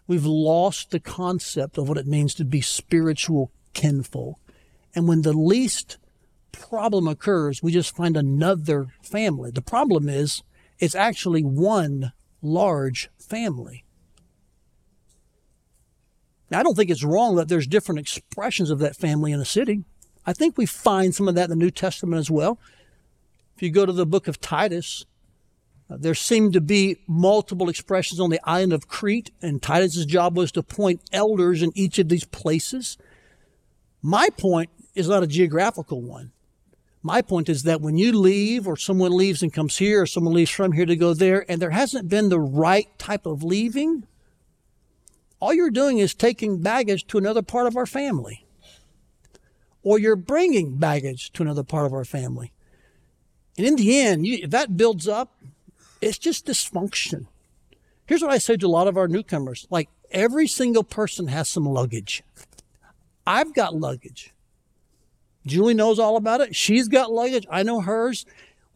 we've 0.08 0.26
lost 0.26 0.92
the 0.92 1.00
concept 1.00 1.78
of 1.78 1.90
what 1.90 1.98
it 1.98 2.08
means 2.08 2.34
to 2.36 2.46
be 2.46 2.62
spiritual 2.62 3.52
kinfolk. 3.74 4.41
And 4.96 5.08
when 5.08 5.22
the 5.22 5.34
least 5.34 5.98
problem 6.52 7.08
occurs, 7.08 7.64
we 7.64 7.72
just 7.72 7.96
find 7.96 8.18
another 8.18 8.88
family. 9.02 9.52
The 9.52 9.62
problem 9.62 10.10
is 10.10 10.44
it's 10.80 10.96
actually 10.96 11.44
one 11.44 12.12
large 12.42 13.10
family. 13.18 13.84
Now, 16.50 16.60
I 16.60 16.64
don't 16.64 16.76
think 16.76 16.90
it's 16.90 17.04
wrong 17.04 17.36
that 17.36 17.48
there's 17.48 17.68
different 17.68 18.00
expressions 18.00 18.70
of 18.70 18.80
that 18.80 18.98
family 18.98 19.32
in 19.32 19.40
a 19.40 19.46
city. 19.46 19.86
I 20.26 20.34
think 20.34 20.58
we 20.58 20.66
find 20.66 21.16
some 21.16 21.28
of 21.28 21.36
that 21.36 21.46
in 21.46 21.50
the 21.52 21.56
New 21.56 21.72
Testament 21.72 22.20
as 22.20 22.30
well. 22.30 22.60
If 23.56 23.64
you 23.64 23.72
go 23.72 23.86
to 23.86 23.94
the 23.94 24.06
book 24.06 24.28
of 24.28 24.42
Titus, 24.42 25.06
uh, 25.90 25.98
there 26.00 26.16
seem 26.16 26.52
to 26.52 26.62
be 26.62 26.98
multiple 27.08 27.70
expressions 27.70 28.20
on 28.20 28.30
the 28.30 28.40
island 28.44 28.74
of 28.74 28.88
Crete, 28.88 29.32
and 29.42 29.62
Titus's 29.62 30.06
job 30.06 30.38
was 30.38 30.52
to 30.54 30.60
appoint 30.60 31.02
elders 31.14 31.64
in 31.64 31.72
each 31.74 32.00
of 32.00 32.10
these 32.10 32.26
places. 32.26 32.98
My 34.02 34.30
point 34.30 34.70
is 34.96 35.08
not 35.08 35.24
a 35.24 35.28
geographical 35.28 36.02
one. 36.02 36.32
My 37.04 37.22
point 37.22 37.50
is 37.50 37.64
that 37.64 37.82
when 37.82 37.98
you 37.98 38.14
leave, 38.14 38.68
or 38.68 38.78
someone 38.78 39.12
leaves 39.12 39.42
and 39.42 39.52
comes 39.52 39.78
here, 39.78 40.04
or 40.04 40.06
someone 40.06 40.34
leaves 40.34 40.52
from 40.52 40.74
here 40.74 40.86
to 40.86 40.96
go 40.96 41.14
there, 41.14 41.46
and 41.50 41.62
there 41.62 41.72
hasn't 41.72 42.10
been 42.10 42.30
the 42.30 42.40
right 42.40 42.88
type 43.00 43.26
of 43.26 43.44
leaving, 43.44 44.06
all 45.40 45.54
you're 45.54 45.72
doing 45.72 45.98
is 45.98 46.14
taking 46.14 46.62
baggage 46.62 47.08
to 47.08 47.18
another 47.18 47.42
part 47.42 47.66
of 47.66 47.76
our 47.76 47.88
family. 47.88 48.46
Or 49.82 49.98
you're 49.98 50.16
bringing 50.16 50.78
baggage 50.78 51.32
to 51.34 51.42
another 51.42 51.64
part 51.64 51.88
of 51.88 51.94
our 51.94 52.06
family. 52.06 52.52
And 53.58 53.66
in 53.66 53.76
the 53.76 54.00
end, 54.00 54.28
you, 54.28 54.40
if 54.44 54.52
that 54.52 54.78
builds 54.78 55.08
up, 55.08 55.36
it's 56.02 56.20
just 56.20 56.46
dysfunction. 56.46 57.26
Here's 58.06 58.22
what 58.22 58.32
I 58.32 58.38
say 58.38 58.58
to 58.58 58.68
a 58.68 58.68
lot 58.68 58.88
of 58.88 58.98
our 58.98 59.08
newcomers 59.08 59.66
like, 59.72 59.90
every 60.12 60.48
single 60.48 60.84
person 60.84 61.28
has 61.28 61.50
some 61.50 61.66
luggage. 61.66 62.22
I've 63.26 63.56
got 63.56 63.76
luggage. 63.76 64.34
Julie 65.46 65.74
knows 65.74 66.00
all 66.00 66.18
about 66.18 66.42
it. 66.42 66.56
She's 66.56 66.88
got 66.88 67.12
luggage. 67.12 67.46
I 67.50 67.64
know 67.64 67.82
hers. 67.82 68.26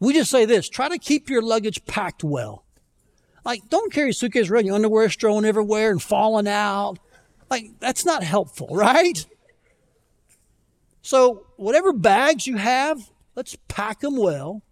We 0.00 0.12
just 0.12 0.30
say 0.30 0.44
this 0.44 0.68
try 0.68 0.88
to 0.88 0.98
keep 0.98 1.30
your 1.30 1.42
luggage 1.42 1.84
packed 1.86 2.24
well. 2.24 2.64
Like, 3.44 3.68
don't 3.68 3.92
carry 3.92 4.10
a 4.10 4.12
suitcase 4.12 4.50
around 4.50 4.66
your 4.66 4.74
underwear 4.74 5.08
strolling 5.08 5.44
everywhere 5.44 5.90
and 5.90 6.02
falling 6.02 6.48
out. 6.48 6.98
Like, 7.48 7.78
that's 7.78 8.04
not 8.04 8.24
helpful, 8.24 8.68
right? 8.72 9.24
So, 11.00 11.46
whatever 11.56 11.92
bags 11.92 12.48
you 12.48 12.56
have, 12.56 13.10
let's 13.36 13.56
pack 13.68 14.00
them 14.00 14.16
well. 14.16 14.62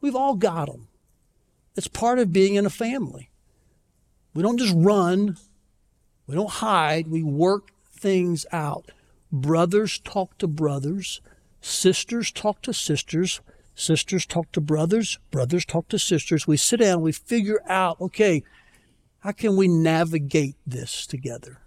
We've 0.00 0.16
all 0.16 0.34
got 0.34 0.66
them. 0.66 0.88
It's 1.76 1.86
part 1.86 2.18
of 2.18 2.32
being 2.32 2.56
in 2.56 2.66
a 2.66 2.70
family. 2.70 3.30
We 4.34 4.42
don't 4.42 4.58
just 4.58 4.74
run, 4.76 5.36
we 6.26 6.34
don't 6.34 6.50
hide, 6.50 7.06
we 7.06 7.22
work 7.22 7.70
things 7.92 8.44
out. 8.50 8.90
Brothers 9.34 9.98
talk 9.98 10.38
to 10.38 10.46
brothers. 10.46 11.20
Sisters 11.60 12.30
talk 12.30 12.62
to 12.62 12.72
sisters. 12.72 13.40
Sisters 13.74 14.26
talk 14.26 14.52
to 14.52 14.60
brothers. 14.60 15.18
Brothers 15.32 15.64
talk 15.64 15.88
to 15.88 15.98
sisters. 15.98 16.46
We 16.46 16.56
sit 16.56 16.78
down, 16.78 17.00
we 17.00 17.10
figure 17.10 17.60
out, 17.66 18.00
okay, 18.00 18.44
how 19.18 19.32
can 19.32 19.56
we 19.56 19.66
navigate 19.66 20.54
this 20.64 21.04
together? 21.04 21.58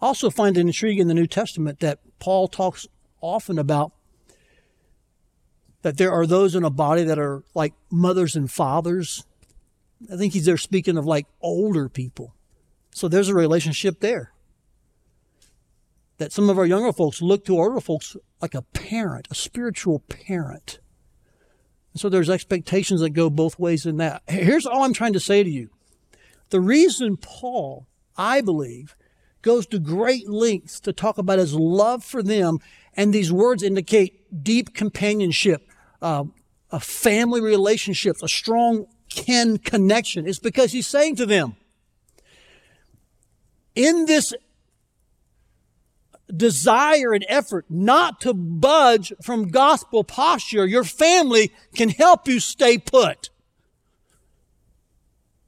Also 0.00 0.30
find 0.30 0.56
it 0.56 0.62
intriguing 0.62 1.02
in 1.02 1.06
the 1.06 1.14
New 1.14 1.28
Testament 1.28 1.78
that 1.78 2.00
Paul 2.18 2.48
talks 2.48 2.88
often 3.20 3.60
about 3.60 3.92
that 5.82 5.96
there 5.96 6.10
are 6.10 6.26
those 6.26 6.56
in 6.56 6.64
a 6.64 6.70
body 6.70 7.04
that 7.04 7.20
are 7.20 7.44
like 7.54 7.74
mothers 7.88 8.34
and 8.34 8.50
fathers. 8.50 9.24
I 10.12 10.16
think 10.16 10.32
he's 10.32 10.46
there 10.46 10.56
speaking 10.56 10.96
of 10.96 11.06
like 11.06 11.28
older 11.40 11.88
people. 11.88 12.34
So 12.90 13.06
there's 13.06 13.28
a 13.28 13.34
relationship 13.34 14.00
there. 14.00 14.31
That 16.18 16.32
some 16.32 16.50
of 16.50 16.58
our 16.58 16.66
younger 16.66 16.92
folks 16.92 17.20
look 17.20 17.44
to 17.46 17.58
older 17.58 17.80
folks 17.80 18.16
like 18.40 18.54
a 18.54 18.62
parent, 18.62 19.28
a 19.30 19.34
spiritual 19.34 20.00
parent. 20.00 20.78
And 21.92 22.00
so 22.00 22.08
there's 22.08 22.30
expectations 22.30 23.00
that 23.00 23.10
go 23.10 23.28
both 23.30 23.58
ways 23.58 23.86
in 23.86 23.96
that. 23.98 24.22
Here's 24.28 24.66
all 24.66 24.84
I'm 24.84 24.94
trying 24.94 25.12
to 25.14 25.20
say 25.20 25.42
to 25.42 25.50
you. 25.50 25.70
The 26.50 26.60
reason 26.60 27.16
Paul, 27.16 27.86
I 28.16 28.40
believe, 28.40 28.94
goes 29.42 29.66
to 29.66 29.78
great 29.78 30.28
lengths 30.28 30.80
to 30.80 30.92
talk 30.92 31.18
about 31.18 31.38
his 31.38 31.54
love 31.54 32.04
for 32.04 32.22
them, 32.22 32.58
and 32.94 33.12
these 33.12 33.32
words 33.32 33.62
indicate 33.62 34.44
deep 34.44 34.74
companionship, 34.74 35.66
uh, 36.00 36.24
a 36.70 36.80
family 36.80 37.40
relationships, 37.40 38.22
a 38.22 38.28
strong 38.28 38.86
kin 39.10 39.58
connection. 39.58 40.26
It's 40.26 40.38
because 40.38 40.72
he's 40.72 40.86
saying 40.86 41.16
to 41.16 41.26
them, 41.26 41.56
in 43.74 44.06
this 44.06 44.32
desire 46.34 47.12
and 47.12 47.24
effort 47.28 47.66
not 47.68 48.20
to 48.22 48.32
budge 48.32 49.12
from 49.22 49.50
gospel 49.50 50.02
posture, 50.02 50.66
your 50.66 50.84
family 50.84 51.52
can 51.74 51.90
help 51.90 52.26
you 52.26 52.40
stay 52.40 52.78
put. 52.78 53.30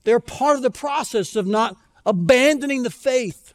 They're 0.04 0.20
part 0.20 0.56
of 0.56 0.62
the 0.62 0.70
process 0.70 1.34
of 1.34 1.46
not 1.46 1.76
abandoning 2.04 2.82
the 2.82 2.90
faith, 2.90 3.54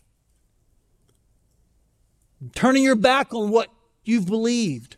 turning 2.55 2.83
your 2.83 2.95
back 2.95 3.33
on 3.33 3.51
what 3.51 3.69
you've 4.03 4.25
believed. 4.25 4.97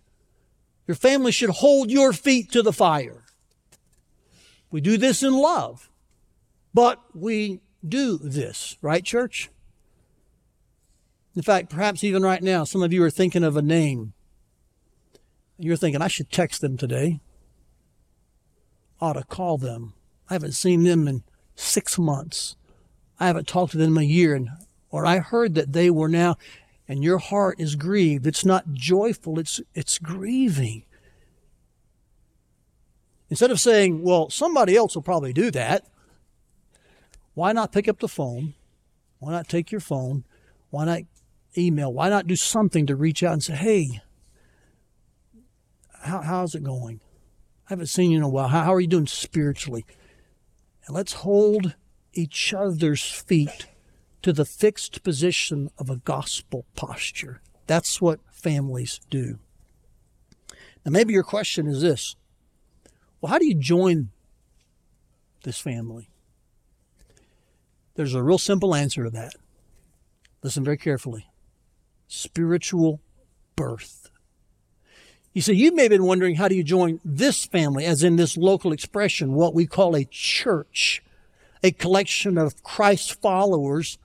Your 0.88 0.96
family 0.96 1.32
should 1.32 1.50
hold 1.50 1.91
your 1.91 2.13
feet 2.13 2.52
to 2.54 2.62
the 2.62 2.74
fire. 2.74 3.24
We 4.72 4.80
do 4.80 4.98
this 4.98 5.22
in 5.22 5.34
love, 5.34 5.89
but 6.74 7.00
we 7.13 7.60
do 7.86 8.17
this, 8.17 8.78
right, 8.82 9.04
church? 9.04 9.50
In 11.36 11.41
fact, 11.41 11.70
perhaps 11.70 12.04
even 12.04 12.24
right 12.24 12.44
now, 12.44 12.63
some 12.63 12.84
of 12.84 12.91
you 12.91 13.04
are 13.04 13.10
thinking 13.10 13.44
of 13.44 13.56
a 13.56 13.62
name. 13.62 14.13
You're 15.58 15.78
thinking, 15.78 16.02
I 16.02 16.08
should 16.08 16.32
text 16.32 16.62
them 16.62 16.78
today. 16.78 17.22
ought 19.00 19.13
to 19.13 19.24
call 19.24 19.58
them. 19.58 19.94
I 20.30 20.34
haven't 20.34 20.54
seen 20.54 20.84
them 20.84 21.08
in 21.08 21.24
six 21.56 21.98
months. 21.98 22.56
I 23.20 23.28
haven't 23.28 23.48
talked 23.48 23.72
to 23.74 23.78
them 23.78 23.98
in 23.98 24.04
a 24.04 24.06
year. 24.06 24.36
And, 24.36 24.50
or 24.89 25.06
I 25.06 25.20
heard 25.20 25.56
that 25.56 25.74
they 25.74 25.89
were 25.89 26.10
now, 26.10 26.38
and 26.88 27.04
your 27.04 27.20
heart 27.20 27.60
is 27.60 27.76
grieved. 27.76 28.28
It's 28.28 28.44
not 28.44 28.74
joyful, 28.74 29.39
it's, 29.39 29.62
it's 29.74 30.00
grieving. 30.00 30.84
Instead 33.30 33.52
of 33.52 33.62
saying, 33.62 34.04
well, 34.04 34.30
somebody 34.30 34.76
else 34.76 34.96
will 34.96 35.02
probably 35.02 35.32
do 35.32 35.52
that, 35.52 35.86
why 37.34 37.54
not 37.54 37.72
pick 37.72 37.88
up 37.88 38.00
the 38.00 38.10
phone? 38.10 38.56
Why 39.20 39.32
not 39.32 39.48
take 39.48 39.72
your 39.72 39.80
phone? 39.80 40.26
Why 40.70 40.84
not 40.84 41.02
email? 41.58 41.92
Why 41.92 42.10
not 42.10 42.28
do 42.28 42.36
something 42.36 42.86
to 42.88 42.96
reach 42.96 43.24
out 43.24 43.34
and 43.34 43.44
say, 43.44 43.56
hey, 43.56 44.02
how, 46.04 46.22
how's 46.22 46.56
it 46.56 46.64
going? 46.64 47.02
I 47.68 47.74
haven't 47.74 47.88
seen 47.88 48.12
you 48.12 48.18
in 48.18 48.24
a 48.24 48.30
while. 48.30 48.48
How, 48.48 48.64
how 48.64 48.74
are 48.74 48.80
you 48.80 48.88
doing 48.88 49.08
spiritually? 49.08 49.86
And 50.86 50.96
let's 50.96 51.14
hold 51.14 51.76
each 52.14 52.54
other's 52.54 53.04
feet 53.04 53.68
to 54.22 54.34
the 54.34 54.46
fixed 54.46 55.04
position 55.04 55.70
of 55.78 55.90
a 55.90 55.98
gospel 55.98 56.66
posture. 56.76 57.42
That's 57.68 58.02
what 58.02 58.20
families 58.30 59.00
do. 59.10 59.40
Now, 60.86 60.92
maybe 60.92 61.14
your 61.14 61.24
question 61.24 61.68
is 61.68 61.82
this 61.82 62.16
Well, 63.20 63.32
how 63.32 63.38
do 63.38 63.46
you 63.46 63.56
join 63.56 64.10
this 65.44 65.60
family? 65.60 66.10
There's 67.96 68.14
a 68.14 68.24
real 68.24 68.38
simple 68.38 68.74
answer 68.74 69.04
to 69.04 69.10
that. 69.12 69.34
Listen 70.44 70.64
very 70.64 70.78
carefully 70.78 71.31
spiritual 72.12 73.00
birth. 73.56 74.10
You 75.34 75.41
see, 75.41 75.54
you 75.54 75.74
may 75.74 75.84
have 75.84 75.91
been 75.91 76.04
wondering 76.04 76.36
how 76.36 76.50
do 76.50 76.56
you 76.56 76.63
join 76.63 77.00
this 77.06 77.45
family, 77.45 77.86
as 77.86 78.04
in 78.04 78.17
this 78.17 78.36
local 78.36 78.74
expression, 78.74 79.34
what 79.34 79.54
we 79.54 79.65
call 79.65 79.95
a 79.95 80.04
church, 80.04 81.02
a 81.63 81.71
collection 81.71 82.38
of 82.38 82.63
Christ 82.63 83.21
followers 83.21 83.97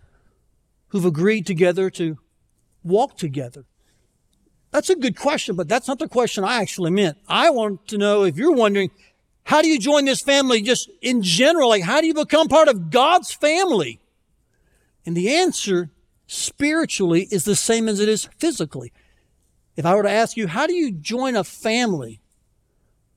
who've 0.89 1.05
agreed 1.05 1.47
together 1.47 1.91
to 1.91 2.19
walk 2.85 3.17
together. 3.17 3.65
That's 4.71 4.91
a 4.91 4.95
good 4.95 5.17
question, 5.17 5.57
but 5.57 5.69
that's 5.69 5.89
not 5.89 5.99
the 5.99 6.09
question 6.09 6.45
I 6.45 6.61
actually 6.61 6.93
meant. 6.93 7.19
I 7.29 7.51
want 7.51 7.89
to 7.89 7.99
know 7.99 8.23
if 8.23 8.37
you're 8.37 8.53
wondering, 8.53 8.91
how 9.43 9.63
do 9.63 9.69
you 9.69 9.81
join 9.81 10.05
this 10.05 10.21
family 10.21 10.63
just 10.63 10.89
in 11.03 11.23
general? 11.23 11.71
Like, 11.71 11.83
how 11.83 12.01
do 12.01 12.07
you 12.07 12.15
become 12.15 12.47
part 12.47 12.69
of 12.69 12.91
God's 12.91 13.33
family? 13.33 13.99
And 15.05 15.17
the 15.17 15.35
answer 15.35 15.91
spiritually 16.27 17.29
is 17.31 17.45
the 17.45 17.57
same 17.57 17.89
as 17.89 18.01
it 18.01 18.09
is 18.09 18.29
physically. 18.39 18.93
If 19.77 19.85
I 19.85 19.95
were 19.95 20.03
to 20.03 20.11
ask 20.11 20.37
you, 20.37 20.47
how 20.47 20.67
do 20.67 20.75
you 20.75 20.91
join 20.93 21.37
a 21.37 21.45
family? 21.45 22.21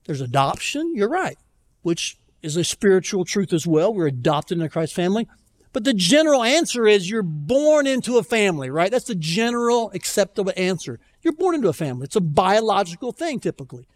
There's 0.04 0.20
adoption, 0.20 0.94
you're 0.94 1.08
right, 1.08 1.38
which 1.82 2.18
is 2.42 2.56
a 2.56 2.64
spiritual 2.64 3.24
truth 3.24 3.52
as 3.52 3.66
well. 3.66 3.92
We're 3.92 4.06
adopted 4.06 4.58
into 4.58 4.68
Christ's 4.68 4.94
family. 4.94 5.28
But 5.72 5.84
the 5.84 5.94
general 5.94 6.42
answer 6.42 6.86
is 6.86 7.08
you're 7.08 7.22
born 7.22 7.86
into 7.86 8.18
a 8.18 8.24
family, 8.24 8.70
right? 8.70 8.90
That's 8.90 9.04
the 9.04 9.14
general 9.14 9.90
acceptable 9.94 10.52
answer. 10.56 10.98
You're 11.22 11.32
born 11.32 11.54
into 11.54 11.68
a 11.68 11.72
family. 11.72 12.04
It's 12.04 12.16
a 12.16 12.20
biological 12.20 13.12
thing 13.12 13.40
typically. 13.40 13.86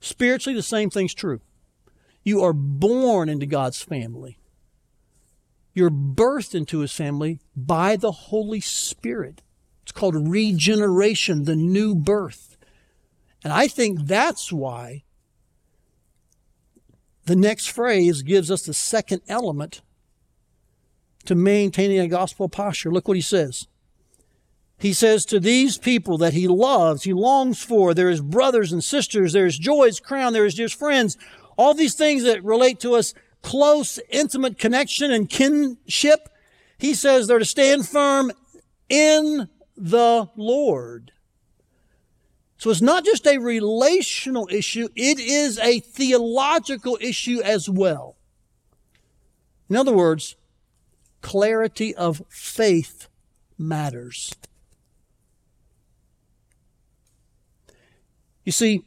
Spiritually, 0.00 0.56
the 0.56 0.62
same 0.62 0.90
thing's 0.90 1.14
true. 1.14 1.40
You 2.22 2.42
are 2.42 2.52
born 2.52 3.28
into 3.28 3.46
God's 3.46 3.80
family. 3.80 4.38
You're 5.76 5.90
birthed 5.90 6.54
into 6.54 6.78
his 6.78 6.92
family 6.92 7.38
by 7.54 7.96
the 7.96 8.10
Holy 8.10 8.60
Spirit. 8.60 9.42
It's 9.82 9.92
called 9.92 10.30
regeneration, 10.30 11.44
the 11.44 11.54
new 11.54 11.94
birth. 11.94 12.56
And 13.44 13.52
I 13.52 13.68
think 13.68 14.06
that's 14.06 14.50
why 14.50 15.04
the 17.26 17.36
next 17.36 17.66
phrase 17.66 18.22
gives 18.22 18.50
us 18.50 18.62
the 18.62 18.72
second 18.72 19.20
element 19.28 19.82
to 21.26 21.34
maintaining 21.34 22.00
a 22.00 22.08
gospel 22.08 22.48
posture. 22.48 22.90
Look 22.90 23.06
what 23.06 23.18
he 23.18 23.22
says. 23.22 23.66
He 24.78 24.94
says 24.94 25.26
to 25.26 25.38
these 25.38 25.76
people 25.76 26.16
that 26.18 26.32
he 26.32 26.48
loves, 26.48 27.02
he 27.02 27.12
longs 27.12 27.62
for, 27.62 27.92
there 27.92 28.08
is 28.08 28.22
brothers 28.22 28.72
and 28.72 28.82
sisters, 28.82 29.34
there 29.34 29.44
is 29.44 29.58
joy's 29.58 30.00
crown, 30.00 30.32
there 30.32 30.46
is 30.46 30.54
just 30.54 30.78
friends, 30.78 31.18
all 31.58 31.74
these 31.74 31.94
things 31.94 32.22
that 32.22 32.42
relate 32.42 32.80
to 32.80 32.94
us 32.94 33.12
close, 33.46 34.00
intimate 34.10 34.58
connection 34.58 35.12
and 35.12 35.30
kinship. 35.30 36.28
He 36.78 36.94
says 36.94 37.28
they're 37.28 37.38
to 37.38 37.44
stand 37.44 37.86
firm 37.86 38.32
in 38.88 39.48
the 39.76 40.28
Lord. 40.34 41.12
So 42.58 42.70
it's 42.70 42.82
not 42.82 43.04
just 43.04 43.24
a 43.24 43.38
relational 43.38 44.48
issue, 44.50 44.88
it 44.96 45.20
is 45.20 45.60
a 45.60 45.78
theological 45.78 46.98
issue 47.00 47.40
as 47.40 47.70
well. 47.70 48.16
In 49.70 49.76
other 49.76 49.92
words, 49.92 50.34
clarity 51.20 51.94
of 51.94 52.22
faith 52.28 53.06
matters. 53.56 54.34
You 58.44 58.50
see, 58.50 58.82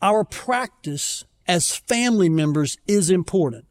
our 0.00 0.24
practice 0.24 1.24
as 1.46 1.76
family 1.76 2.28
members 2.28 2.78
is 2.86 3.10
important. 3.10 3.66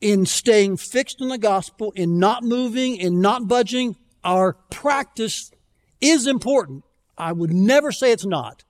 In 0.00 0.24
staying 0.24 0.78
fixed 0.78 1.20
in 1.20 1.28
the 1.28 1.38
gospel, 1.38 1.92
in 1.94 2.18
not 2.18 2.42
moving, 2.42 2.96
in 2.96 3.20
not 3.20 3.48
budging, 3.48 3.96
our 4.24 4.54
practice 4.70 5.50
is 6.00 6.26
important. 6.26 6.84
I 7.18 7.32
would 7.32 7.52
never 7.52 7.92
say 7.92 8.12
it's 8.12 8.24
not. 8.24 8.64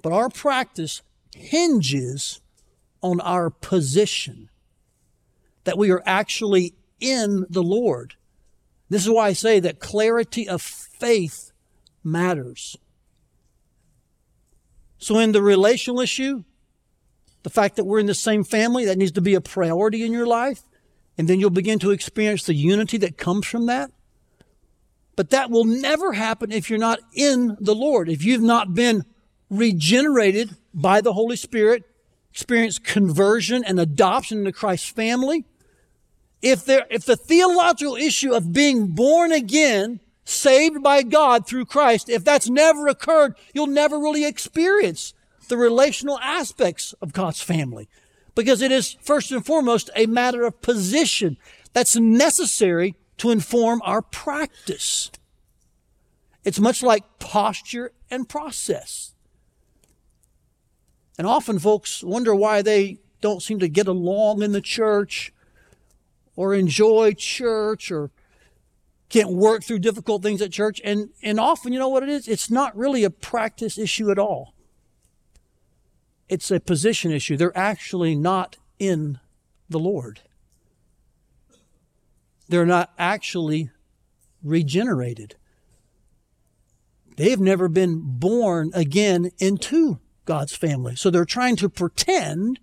But 0.00 0.12
our 0.12 0.30
practice 0.30 1.02
hinges 1.34 2.40
on 3.02 3.20
our 3.20 3.50
position, 3.50 4.48
that 5.64 5.76
we 5.76 5.90
are 5.90 6.02
actually 6.06 6.74
in 7.00 7.44
the 7.50 7.62
Lord. 7.62 8.14
This 8.88 9.02
is 9.02 9.10
why 9.10 9.28
I 9.28 9.32
say 9.32 9.60
that 9.60 9.80
clarity 9.80 10.48
of 10.48 10.62
faith 10.62 11.52
matters. 12.04 12.76
So, 15.02 15.18
in 15.18 15.32
the 15.32 15.42
relational 15.42 15.98
issue, 15.98 16.44
the 17.42 17.50
fact 17.50 17.74
that 17.74 17.84
we're 17.84 17.98
in 17.98 18.06
the 18.06 18.14
same 18.14 18.44
family, 18.44 18.84
that 18.84 18.96
needs 18.96 19.10
to 19.12 19.20
be 19.20 19.34
a 19.34 19.40
priority 19.40 20.04
in 20.04 20.12
your 20.12 20.26
life. 20.26 20.62
And 21.18 21.26
then 21.26 21.40
you'll 21.40 21.50
begin 21.50 21.80
to 21.80 21.90
experience 21.90 22.44
the 22.44 22.54
unity 22.54 22.98
that 22.98 23.18
comes 23.18 23.48
from 23.48 23.66
that. 23.66 23.90
But 25.16 25.30
that 25.30 25.50
will 25.50 25.64
never 25.64 26.12
happen 26.12 26.52
if 26.52 26.70
you're 26.70 26.78
not 26.78 27.00
in 27.12 27.56
the 27.58 27.74
Lord. 27.74 28.08
If 28.08 28.24
you've 28.24 28.42
not 28.42 28.74
been 28.74 29.04
regenerated 29.50 30.56
by 30.72 31.00
the 31.00 31.14
Holy 31.14 31.36
Spirit, 31.36 31.82
experienced 32.30 32.84
conversion 32.84 33.64
and 33.64 33.80
adoption 33.80 34.38
into 34.38 34.52
Christ's 34.52 34.90
family. 34.90 35.44
If 36.42 36.64
there, 36.64 36.86
if 36.90 37.06
the 37.06 37.16
theological 37.16 37.96
issue 37.96 38.32
of 38.32 38.52
being 38.52 38.94
born 38.94 39.32
again 39.32 39.98
saved 40.24 40.82
by 40.82 41.02
God 41.02 41.46
through 41.46 41.66
Christ, 41.66 42.08
if 42.08 42.24
that's 42.24 42.48
never 42.48 42.88
occurred, 42.88 43.34
you'll 43.52 43.66
never 43.66 43.98
really 43.98 44.24
experience 44.24 45.14
the 45.48 45.56
relational 45.56 46.18
aspects 46.20 46.94
of 47.02 47.12
God's 47.12 47.42
family. 47.42 47.88
Because 48.34 48.62
it 48.62 48.72
is 48.72 48.96
first 49.02 49.30
and 49.30 49.44
foremost 49.44 49.90
a 49.94 50.06
matter 50.06 50.44
of 50.44 50.62
position 50.62 51.36
that's 51.72 51.96
necessary 51.96 52.94
to 53.18 53.30
inform 53.30 53.82
our 53.84 54.00
practice. 54.02 55.10
It's 56.44 56.58
much 56.58 56.82
like 56.82 57.18
posture 57.18 57.92
and 58.10 58.28
process. 58.28 59.12
And 61.18 61.26
often 61.26 61.58
folks 61.58 62.02
wonder 62.02 62.34
why 62.34 62.62
they 62.62 62.98
don't 63.20 63.42
seem 63.42 63.58
to 63.60 63.68
get 63.68 63.86
along 63.86 64.42
in 64.42 64.52
the 64.52 64.60
church 64.60 65.32
or 66.34 66.54
enjoy 66.54 67.12
church 67.12 67.90
or 67.90 68.10
can't 69.12 69.30
work 69.30 69.62
through 69.62 69.78
difficult 69.78 70.22
things 70.22 70.40
at 70.40 70.50
church. 70.50 70.80
And, 70.82 71.10
and 71.22 71.38
often, 71.38 71.72
you 71.72 71.78
know 71.78 71.88
what 71.88 72.02
it 72.02 72.08
is? 72.08 72.26
It's 72.26 72.50
not 72.50 72.74
really 72.74 73.04
a 73.04 73.10
practice 73.10 73.76
issue 73.76 74.10
at 74.10 74.18
all. 74.18 74.54
It's 76.30 76.50
a 76.50 76.58
position 76.58 77.12
issue. 77.12 77.36
They're 77.36 77.56
actually 77.56 78.16
not 78.16 78.56
in 78.78 79.20
the 79.68 79.78
Lord. 79.78 80.20
They're 82.48 82.64
not 82.64 82.92
actually 82.98 83.70
regenerated. 84.42 85.36
They've 87.16 87.38
never 87.38 87.68
been 87.68 88.00
born 88.18 88.70
again 88.72 89.30
into 89.38 90.00
God's 90.24 90.56
family. 90.56 90.96
So 90.96 91.10
they're 91.10 91.26
trying 91.26 91.56
to 91.56 91.68
pretend, 91.68 92.60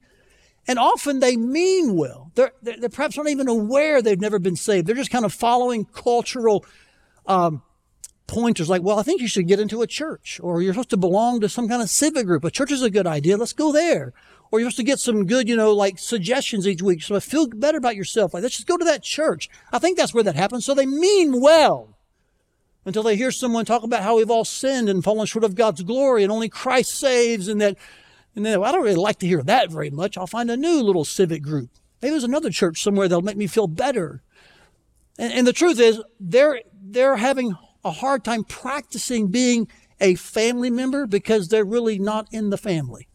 and 0.70 0.78
often 0.78 1.20
they 1.20 1.36
mean 1.36 1.96
well. 1.96 2.32
They're, 2.36 2.52
they're, 2.62 2.90
perhaps 2.90 3.18
not 3.18 3.28
even 3.28 3.48
aware 3.48 4.04
they've 4.04 4.22
never 4.22 4.38
been 4.38 4.56
saved. 4.56 4.86
They're 4.86 4.96
just 4.96 5.10
kind 5.10 5.26
of 5.26 5.34
following 5.34 5.84
cultural 5.84 6.64
um, 7.26 7.64
pointers 8.28 8.70
like, 8.70 8.84
well, 8.84 9.00
I 9.00 9.02
think 9.02 9.20
you 9.20 9.28
should 9.28 9.48
get 9.48 9.60
into 9.60 9.82
a 9.82 9.88
church, 9.88 10.40
or 10.44 10.62
you're 10.62 10.74
supposed 10.74 10.92
to 10.92 10.98
belong 10.98 11.40
to 11.40 11.50
some 11.50 11.68
kind 11.68 11.82
of 11.82 11.90
civic 11.90 12.28
group. 12.28 12.44
A 12.44 12.52
church 12.52 12.72
is 12.72 12.84
a 12.84 12.92
good 12.92 13.08
idea. 13.08 13.36
Let's 13.36 13.52
go 13.52 13.72
there. 13.72 14.14
Or 14.52 14.60
you're 14.60 14.70
supposed 14.70 14.78
to 14.78 14.84
get 14.84 15.00
some 15.00 15.26
good, 15.26 15.50
you 15.50 15.56
know, 15.56 15.74
like 15.74 15.98
suggestions 15.98 16.68
each 16.68 16.84
week. 16.84 17.02
So 17.02 17.20
feel 17.20 17.48
better 17.48 17.80
about 17.80 17.96
yourself. 17.96 18.36
Like, 18.36 18.44
let's 18.44 18.58
just 18.58 18.68
go 18.68 18.78
to 18.78 18.86
that 18.86 19.02
church. 19.02 19.50
I 19.74 19.80
think 19.80 19.98
that's 19.98 20.14
where 20.14 20.24
that 20.24 20.36
happens. 20.36 20.66
So 20.66 20.76
they 20.76 20.86
mean 20.86 21.42
well 21.42 21.98
until 22.86 23.02
they 23.02 23.16
hear 23.16 23.32
someone 23.32 23.66
talk 23.66 23.82
about 23.82 24.04
how 24.04 24.18
we've 24.18 24.30
all 24.30 24.46
sinned 24.46 24.88
and 24.88 25.04
fallen 25.04 25.26
short 25.26 25.44
of 25.44 25.56
God's 25.56 25.82
glory 25.82 26.22
and 26.22 26.32
only 26.32 26.48
Christ 26.48 26.92
saves 26.92 27.48
and 27.48 27.60
that, 27.60 27.76
and 28.36 28.46
then, 28.46 28.60
well, 28.60 28.70
I 28.70 28.72
don't 28.72 28.84
really 28.84 28.96
like 28.96 29.20
to 29.20 29.28
hear 29.28 29.44
that 29.44 29.72
very 29.72 29.90
much. 29.90 30.18
I'll 30.18 30.28
find 30.28 30.50
a 30.50 30.58
new 30.58 30.82
little 30.82 31.06
civic 31.06 31.42
group. 31.42 31.70
Maybe 32.02 32.12
there's 32.12 32.24
another 32.24 32.50
church 32.50 32.82
somewhere 32.82 33.08
that'll 33.08 33.22
make 33.22 33.38
me 33.38 33.48
feel 33.48 33.68
better. 33.68 34.22
And, 35.18 35.34
and 35.34 35.48
the 35.48 35.54
truth 35.54 35.80
is, 35.80 36.02
they're, 36.20 36.62
they're 36.82 37.18
having 37.18 37.56
a 37.84 37.92
hard 37.92 38.24
time 38.24 38.44
practicing 38.44 39.28
being 39.28 39.68
a 40.00 40.16
family 40.16 40.70
member 40.70 41.06
because 41.06 41.50
they're 41.50 41.66
really 41.66 42.00
not 42.00 42.28
in 42.32 42.50
the 42.50 42.58
family. 42.58 43.08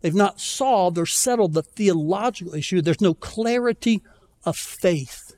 They've 0.00 0.14
not 0.14 0.40
solved 0.40 0.98
or 0.98 1.06
settled 1.06 1.54
the 1.54 1.62
theological 1.62 2.54
issue. 2.54 2.82
There's 2.82 3.00
no 3.00 3.14
clarity 3.14 4.02
of 4.44 4.56
faith. 4.56 5.36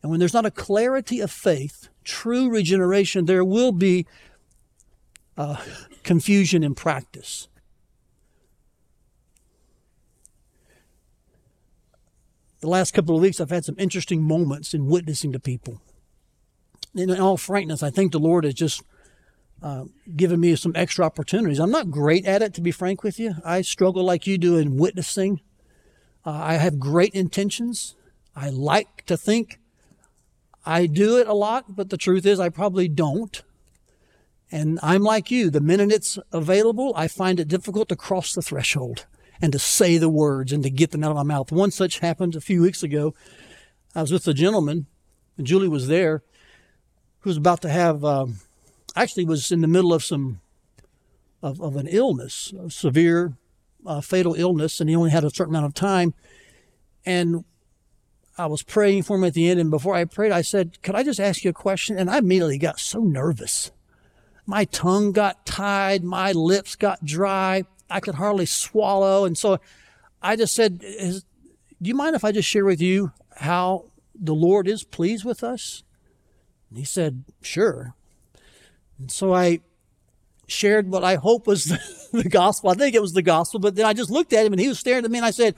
And 0.00 0.10
when 0.10 0.20
there's 0.20 0.34
not 0.34 0.46
a 0.46 0.50
clarity 0.50 1.20
of 1.20 1.30
faith, 1.30 1.88
true 2.04 2.48
regeneration, 2.48 3.24
there 3.24 3.44
will 3.44 3.72
be 3.72 4.06
uh, 5.36 5.56
confusion 6.04 6.62
in 6.62 6.74
practice. 6.74 7.48
The 12.66 12.70
last 12.70 12.94
couple 12.94 13.14
of 13.14 13.22
weeks, 13.22 13.40
I've 13.40 13.50
had 13.50 13.64
some 13.64 13.76
interesting 13.78 14.24
moments 14.24 14.74
in 14.74 14.86
witnessing 14.86 15.30
to 15.30 15.38
people. 15.38 15.80
In 16.96 17.16
all 17.20 17.36
frankness, 17.36 17.80
I 17.80 17.90
think 17.90 18.10
the 18.10 18.18
Lord 18.18 18.42
has 18.42 18.54
just 18.54 18.82
uh, 19.62 19.84
given 20.16 20.40
me 20.40 20.56
some 20.56 20.72
extra 20.74 21.04
opportunities. 21.04 21.60
I'm 21.60 21.70
not 21.70 21.92
great 21.92 22.26
at 22.26 22.42
it, 22.42 22.54
to 22.54 22.60
be 22.60 22.72
frank 22.72 23.04
with 23.04 23.20
you. 23.20 23.36
I 23.44 23.62
struggle 23.62 24.02
like 24.02 24.26
you 24.26 24.36
do 24.36 24.56
in 24.56 24.78
witnessing. 24.78 25.42
Uh, 26.24 26.32
I 26.32 26.54
have 26.54 26.80
great 26.80 27.14
intentions. 27.14 27.94
I 28.34 28.48
like 28.48 29.06
to 29.06 29.16
think 29.16 29.60
I 30.64 30.86
do 30.86 31.18
it 31.18 31.28
a 31.28 31.34
lot, 31.34 31.76
but 31.76 31.90
the 31.90 31.96
truth 31.96 32.26
is 32.26 32.40
I 32.40 32.48
probably 32.48 32.88
don't. 32.88 33.44
And 34.50 34.80
I'm 34.82 35.02
like 35.02 35.30
you. 35.30 35.50
The 35.50 35.60
minute 35.60 35.92
it's 35.92 36.18
available, 36.32 36.92
I 36.96 37.06
find 37.06 37.38
it 37.38 37.46
difficult 37.46 37.88
to 37.90 37.94
cross 37.96 38.32
the 38.32 38.42
threshold 38.42 39.06
and 39.40 39.52
to 39.52 39.58
say 39.58 39.98
the 39.98 40.08
words 40.08 40.52
and 40.52 40.62
to 40.62 40.70
get 40.70 40.90
them 40.90 41.04
out 41.04 41.10
of 41.10 41.16
my 41.16 41.22
mouth. 41.22 41.52
One 41.52 41.70
such 41.70 41.98
happened 42.00 42.34
a 42.34 42.40
few 42.40 42.62
weeks 42.62 42.82
ago. 42.82 43.14
I 43.94 44.02
was 44.02 44.12
with 44.12 44.26
a 44.28 44.34
gentleman, 44.34 44.86
and 45.36 45.46
Julie 45.46 45.68
was 45.68 45.88
there, 45.88 46.22
who 47.20 47.30
was 47.30 47.36
about 47.36 47.62
to 47.62 47.68
have, 47.68 48.04
um, 48.04 48.36
actually 48.94 49.24
was 49.24 49.50
in 49.50 49.60
the 49.60 49.68
middle 49.68 49.92
of 49.92 50.04
some, 50.04 50.40
of, 51.42 51.60
of 51.60 51.76
an 51.76 51.86
illness, 51.86 52.52
a 52.58 52.70
severe, 52.70 53.34
uh, 53.86 54.00
fatal 54.00 54.34
illness, 54.34 54.80
and 54.80 54.90
he 54.90 54.96
only 54.96 55.10
had 55.10 55.24
a 55.24 55.30
certain 55.30 55.54
amount 55.54 55.66
of 55.66 55.74
time. 55.74 56.14
And 57.04 57.44
I 58.38 58.46
was 58.46 58.62
praying 58.62 59.04
for 59.04 59.16
him 59.16 59.24
at 59.24 59.34
the 59.34 59.48
end, 59.48 59.60
and 59.60 59.70
before 59.70 59.94
I 59.94 60.04
prayed, 60.04 60.32
I 60.32 60.42
said, 60.42 60.82
Could 60.82 60.94
I 60.94 61.02
just 61.02 61.20
ask 61.20 61.44
you 61.44 61.50
a 61.50 61.54
question? 61.54 61.98
And 61.98 62.10
I 62.10 62.18
immediately 62.18 62.58
got 62.58 62.80
so 62.80 63.00
nervous. 63.00 63.70
My 64.44 64.64
tongue 64.66 65.12
got 65.12 65.46
tied, 65.46 66.04
my 66.04 66.32
lips 66.32 66.76
got 66.76 67.04
dry, 67.04 67.64
I 67.88 68.00
could 68.00 68.16
hardly 68.16 68.46
swallow. 68.46 69.24
And 69.24 69.36
so 69.36 69.58
I 70.22 70.36
just 70.36 70.54
said, 70.54 70.80
Do 70.80 71.20
you 71.80 71.94
mind 71.94 72.16
if 72.16 72.24
I 72.24 72.32
just 72.32 72.48
share 72.48 72.64
with 72.64 72.80
you 72.80 73.12
how 73.36 73.86
the 74.14 74.34
Lord 74.34 74.68
is 74.68 74.84
pleased 74.84 75.24
with 75.24 75.44
us? 75.44 75.82
And 76.68 76.78
he 76.78 76.84
said, 76.84 77.24
Sure. 77.42 77.94
And 78.98 79.10
so 79.10 79.34
I 79.34 79.60
shared 80.48 80.90
what 80.90 81.04
I 81.04 81.16
hope 81.16 81.46
was 81.46 81.64
the, 82.12 82.22
the 82.22 82.28
gospel. 82.28 82.70
I 82.70 82.74
think 82.74 82.94
it 82.94 83.02
was 83.02 83.12
the 83.12 83.22
gospel, 83.22 83.60
but 83.60 83.74
then 83.74 83.86
I 83.86 83.92
just 83.92 84.10
looked 84.10 84.32
at 84.32 84.46
him 84.46 84.52
and 84.52 84.60
he 84.60 84.68
was 84.68 84.78
staring 84.78 85.04
at 85.04 85.10
me 85.10 85.18
and 85.18 85.26
I 85.26 85.30
said, 85.30 85.54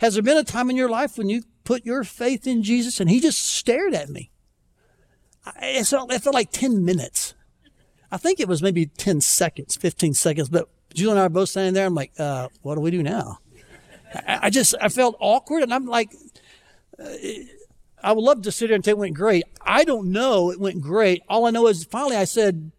Has 0.00 0.14
there 0.14 0.22
been 0.22 0.38
a 0.38 0.44
time 0.44 0.70
in 0.70 0.76
your 0.76 0.88
life 0.88 1.18
when 1.18 1.28
you 1.28 1.42
put 1.64 1.84
your 1.84 2.04
faith 2.04 2.46
in 2.46 2.62
Jesus? 2.62 3.00
And 3.00 3.10
he 3.10 3.20
just 3.20 3.44
stared 3.44 3.94
at 3.94 4.08
me. 4.08 4.30
It 5.62 5.86
felt, 5.86 6.12
it 6.12 6.22
felt 6.22 6.34
like 6.34 6.50
10 6.50 6.84
minutes. 6.84 7.34
I 8.10 8.16
think 8.16 8.40
it 8.40 8.48
was 8.48 8.62
maybe 8.62 8.86
10 8.86 9.20
seconds, 9.20 9.76
15 9.76 10.14
seconds, 10.14 10.48
but 10.48 10.68
Julie 10.94 11.12
and 11.12 11.20
I 11.20 11.26
are 11.26 11.28
both 11.28 11.50
standing 11.50 11.74
there. 11.74 11.86
I'm 11.86 11.94
like, 11.94 12.12
uh, 12.18 12.48
what 12.62 12.74
do 12.74 12.80
we 12.80 12.90
do 12.90 13.02
now? 13.02 13.38
I, 14.14 14.38
I, 14.42 14.50
just, 14.50 14.74
I 14.80 14.88
felt 14.88 15.16
awkward 15.20 15.62
and 15.62 15.72
I'm 15.72 15.86
like, 15.86 16.10
uh, 16.98 17.12
I 18.02 18.12
would 18.12 18.22
love 18.22 18.42
to 18.42 18.52
sit 18.52 18.68
here 18.68 18.74
and 18.74 18.84
say 18.84 18.92
it 18.92 18.98
went 18.98 19.14
great. 19.14 19.44
I 19.60 19.84
don't 19.84 20.12
know 20.12 20.50
it 20.50 20.60
went 20.60 20.80
great. 20.80 21.22
All 21.28 21.46
I 21.46 21.50
know 21.50 21.66
is 21.66 21.84
finally 21.84 22.16
I 22.16 22.24
said, 22.24 22.70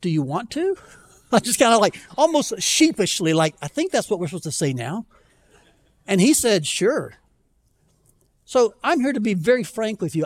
do 0.00 0.10
you 0.10 0.22
want 0.22 0.50
to? 0.52 0.76
I 1.32 1.40
just 1.40 1.58
kind 1.58 1.74
of 1.74 1.80
like 1.80 1.98
almost 2.16 2.60
sheepishly, 2.60 3.34
like, 3.34 3.54
I 3.60 3.68
think 3.68 3.92
that's 3.92 4.08
what 4.08 4.18
we're 4.18 4.28
supposed 4.28 4.44
to 4.44 4.52
say 4.52 4.72
now. 4.72 5.06
And 6.06 6.20
he 6.20 6.32
said, 6.32 6.66
sure. 6.66 7.14
So 8.44 8.74
I'm 8.82 9.00
here 9.00 9.12
to 9.12 9.20
be 9.20 9.34
very 9.34 9.62
frank 9.62 10.00
with 10.00 10.16
you. 10.16 10.24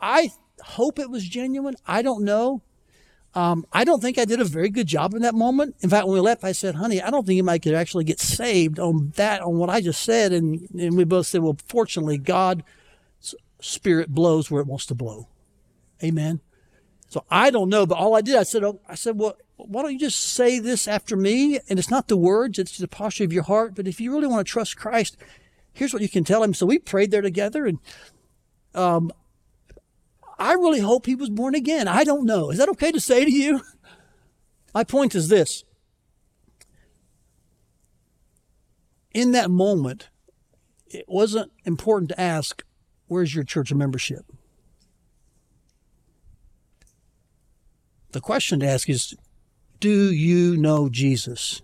I 0.00 0.32
hope 0.62 0.98
it 0.98 1.10
was 1.10 1.24
genuine. 1.24 1.76
I 1.86 2.00
don't 2.00 2.24
know. 2.24 2.62
Um, 3.34 3.66
I 3.72 3.84
don't 3.84 4.00
think 4.00 4.18
I 4.18 4.24
did 4.24 4.40
a 4.40 4.44
very 4.44 4.70
good 4.70 4.86
job 4.86 5.14
in 5.14 5.22
that 5.22 5.34
moment. 5.34 5.76
In 5.80 5.90
fact, 5.90 6.06
when 6.06 6.14
we 6.14 6.20
left, 6.20 6.44
I 6.44 6.52
said, 6.52 6.74
honey, 6.74 7.00
I 7.00 7.10
don't 7.10 7.26
think 7.26 7.38
anybody 7.38 7.58
could 7.58 7.74
actually 7.74 8.04
get 8.04 8.20
saved 8.20 8.78
on 8.78 9.12
that, 9.16 9.42
on 9.42 9.58
what 9.58 9.70
I 9.70 9.80
just 9.80 10.02
said. 10.02 10.32
And, 10.32 10.68
and 10.70 10.96
we 10.96 11.04
both 11.04 11.26
said, 11.26 11.42
well, 11.42 11.56
fortunately, 11.68 12.18
God's 12.18 12.64
spirit 13.60 14.08
blows 14.08 14.50
where 14.50 14.62
it 14.62 14.66
wants 14.66 14.86
to 14.86 14.94
blow. 14.94 15.28
Amen. 16.02 16.40
So 17.08 17.24
I 17.30 17.50
don't 17.50 17.68
know, 17.68 17.86
but 17.86 17.98
all 17.98 18.14
I 18.14 18.20
did, 18.20 18.36
I 18.36 18.42
said, 18.42 18.64
oh, 18.64 18.80
I 18.88 18.94
said, 18.94 19.18
well, 19.18 19.36
why 19.56 19.82
don't 19.82 19.92
you 19.92 19.98
just 19.98 20.20
say 20.20 20.58
this 20.58 20.86
after 20.86 21.16
me? 21.16 21.58
And 21.68 21.78
it's 21.78 21.90
not 21.90 22.08
the 22.08 22.16
words, 22.16 22.58
it's 22.58 22.78
the 22.78 22.88
posture 22.88 23.24
of 23.24 23.32
your 23.32 23.44
heart. 23.44 23.74
But 23.74 23.88
if 23.88 24.00
you 24.00 24.12
really 24.12 24.26
want 24.26 24.46
to 24.46 24.50
trust 24.50 24.76
Christ, 24.76 25.16
here's 25.72 25.92
what 25.92 26.02
you 26.02 26.08
can 26.08 26.24
tell 26.24 26.42
him. 26.42 26.54
So 26.54 26.66
we 26.66 26.78
prayed 26.78 27.10
there 27.10 27.22
together, 27.22 27.66
and 27.66 27.78
um, 28.74 29.10
I 30.38 30.52
really 30.52 30.80
hope 30.80 31.06
he 31.06 31.14
was 31.14 31.30
born 31.30 31.54
again. 31.54 31.88
I 31.88 32.04
don't 32.04 32.24
know. 32.24 32.50
Is 32.50 32.58
that 32.58 32.68
okay 32.70 32.92
to 32.92 33.00
say 33.00 33.24
to 33.24 33.30
you? 33.30 33.60
My 34.74 34.84
point 34.84 35.14
is 35.14 35.28
this. 35.28 35.64
In 39.12 39.32
that 39.32 39.50
moment, 39.50 40.10
it 40.86 41.06
wasn't 41.08 41.50
important 41.64 42.10
to 42.10 42.20
ask, 42.20 42.62
Where's 43.06 43.34
your 43.34 43.44
church 43.44 43.72
membership? 43.72 44.26
The 48.12 48.20
question 48.20 48.60
to 48.60 48.66
ask 48.66 48.88
is, 48.88 49.14
Do 49.80 50.12
you 50.12 50.56
know 50.56 50.88
Jesus? 50.88 51.62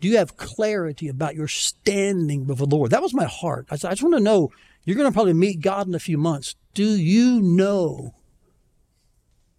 Do 0.00 0.08
you 0.08 0.16
have 0.18 0.36
clarity 0.36 1.08
about 1.08 1.34
your 1.34 1.48
standing 1.48 2.44
before 2.44 2.66
the 2.66 2.76
Lord? 2.76 2.90
That 2.90 3.02
was 3.02 3.14
my 3.14 3.24
heart. 3.24 3.66
I, 3.70 3.76
just 3.76 4.02
want 4.02 4.14
to 4.14 4.20
know, 4.20 4.50
you're 4.84 4.96
going 4.96 5.08
to 5.08 5.14
probably 5.14 5.32
meet 5.32 5.60
God 5.60 5.86
in 5.86 5.94
a 5.94 6.00
few 6.00 6.18
months. 6.18 6.54
Do 6.74 6.84
you 6.84 7.40
know 7.40 8.14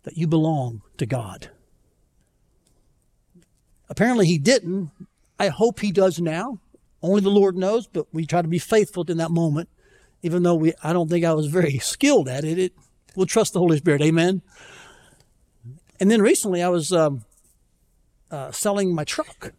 that 0.04 0.18
you 0.18 0.28
belong 0.28 0.82
to 0.98 1.06
God? 1.06 1.50
Apparently 3.90 4.26
he 4.26 4.38
didn't. 4.38 4.92
I 5.40 5.48
hope 5.50 5.80
he 5.80 5.92
does 5.92 6.20
now. 6.20 6.60
Only 7.02 7.22
the 7.22 7.30
Lord 7.30 7.56
knows, 7.56 7.88
but 7.88 8.08
we 8.14 8.26
try 8.26 8.42
to 8.42 8.48
be 8.48 8.60
faithful 8.60 9.04
in 9.04 9.18
that 9.18 9.32
moment. 9.32 9.70
Even 10.22 10.44
though 10.44 10.56
we, 10.56 10.74
I 10.84 10.94
don't 10.94 11.10
think 11.10 11.24
I 11.26 11.34
was 11.34 11.48
very 11.48 11.78
skilled 11.80 12.28
at 12.28 12.44
it. 12.44 12.58
It 12.58 12.74
We'll 13.16 13.26
trust 13.26 13.54
the 13.54 13.60
Holy 13.60 13.78
Spirit. 13.78 14.02
Amen. 14.02 14.42
And 16.00 16.12
then 16.12 16.22
recently 16.22 16.62
I 16.62 16.68
was 16.68 16.92
um, 16.92 17.24
uh, 18.30 18.52
selling 18.52 18.94
my 18.94 19.06
truck 19.06 19.54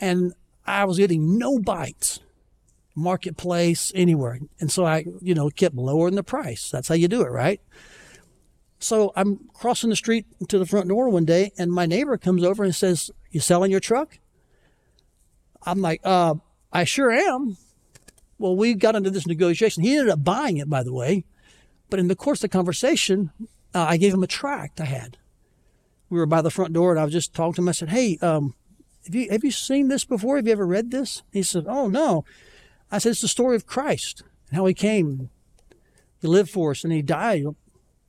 and 0.00 0.34
I 0.66 0.84
was 0.84 0.98
getting 0.98 1.38
no 1.38 1.58
bites 1.58 2.20
marketplace 2.98 3.92
anywhere. 3.94 4.38
And 4.60 4.70
so 4.70 4.84
I, 4.84 5.06
you 5.20 5.34
know, 5.34 5.50
kept 5.50 5.74
lowering 5.74 6.14
the 6.14 6.22
price. 6.22 6.70
That's 6.70 6.88
how 6.88 6.94
you 6.94 7.08
do 7.08 7.22
it, 7.22 7.30
right? 7.30 7.60
So 8.78 9.12
I'm 9.16 9.48
crossing 9.54 9.90
the 9.90 9.96
street 9.96 10.26
to 10.48 10.58
the 10.58 10.66
front 10.66 10.88
door 10.88 11.08
one 11.08 11.24
day 11.24 11.52
and 11.58 11.72
my 11.72 11.86
neighbor 11.86 12.16
comes 12.16 12.44
over 12.44 12.62
and 12.62 12.74
says, 12.74 13.10
You 13.30 13.40
selling 13.40 13.70
your 13.70 13.80
truck? 13.80 14.18
I'm 15.62 15.80
like, 15.80 16.00
uh, 16.04 16.34
I 16.72 16.84
sure 16.84 17.10
am. 17.10 17.56
Well, 18.38 18.54
we 18.56 18.74
got 18.74 18.94
into 18.94 19.10
this 19.10 19.26
negotiation. 19.26 19.82
He 19.82 19.96
ended 19.96 20.12
up 20.12 20.22
buying 20.22 20.58
it, 20.58 20.70
by 20.70 20.82
the 20.82 20.92
way. 20.92 21.24
But 21.90 21.98
in 21.98 22.08
the 22.08 22.16
course 22.16 22.38
of 22.38 22.50
the 22.50 22.56
conversation, 22.56 23.32
uh, 23.74 23.86
I 23.88 23.96
gave 23.96 24.14
him 24.14 24.22
a 24.22 24.28
tract 24.28 24.80
I 24.80 24.84
had. 24.84 25.16
We 26.10 26.18
were 26.18 26.26
by 26.26 26.42
the 26.42 26.50
front 26.50 26.72
door, 26.72 26.90
and 26.92 27.00
I 27.00 27.04
was 27.04 27.12
just 27.12 27.34
talking 27.34 27.54
to 27.54 27.62
him. 27.62 27.68
I 27.68 27.72
said, 27.72 27.90
"Hey, 27.90 28.18
um, 28.22 28.54
have 29.04 29.14
you 29.14 29.28
have 29.30 29.44
you 29.44 29.50
seen 29.50 29.88
this 29.88 30.04
before? 30.04 30.36
Have 30.36 30.46
you 30.46 30.52
ever 30.52 30.66
read 30.66 30.90
this?" 30.90 31.22
He 31.32 31.42
said, 31.42 31.66
"Oh 31.68 31.88
no." 31.88 32.24
I 32.90 32.98
said, 32.98 33.10
"It's 33.10 33.20
the 33.20 33.28
story 33.28 33.56
of 33.56 33.66
Christ 33.66 34.22
and 34.48 34.56
how 34.56 34.66
He 34.66 34.74
came, 34.74 35.30
He 36.20 36.26
lived 36.26 36.50
for 36.50 36.70
us, 36.72 36.84
and 36.84 36.92
He 36.92 37.02
died 37.02 37.44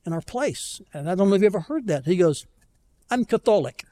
in 0.06 0.12
our 0.12 0.20
place." 0.20 0.80
And 0.92 1.10
I 1.10 1.14
don't 1.14 1.28
know 1.28 1.36
if 1.36 1.42
you 1.42 1.46
ever 1.46 1.60
heard 1.60 1.86
that. 1.86 2.06
He 2.06 2.16
goes, 2.16 2.46
"I'm 3.10 3.24
Catholic." 3.24 3.84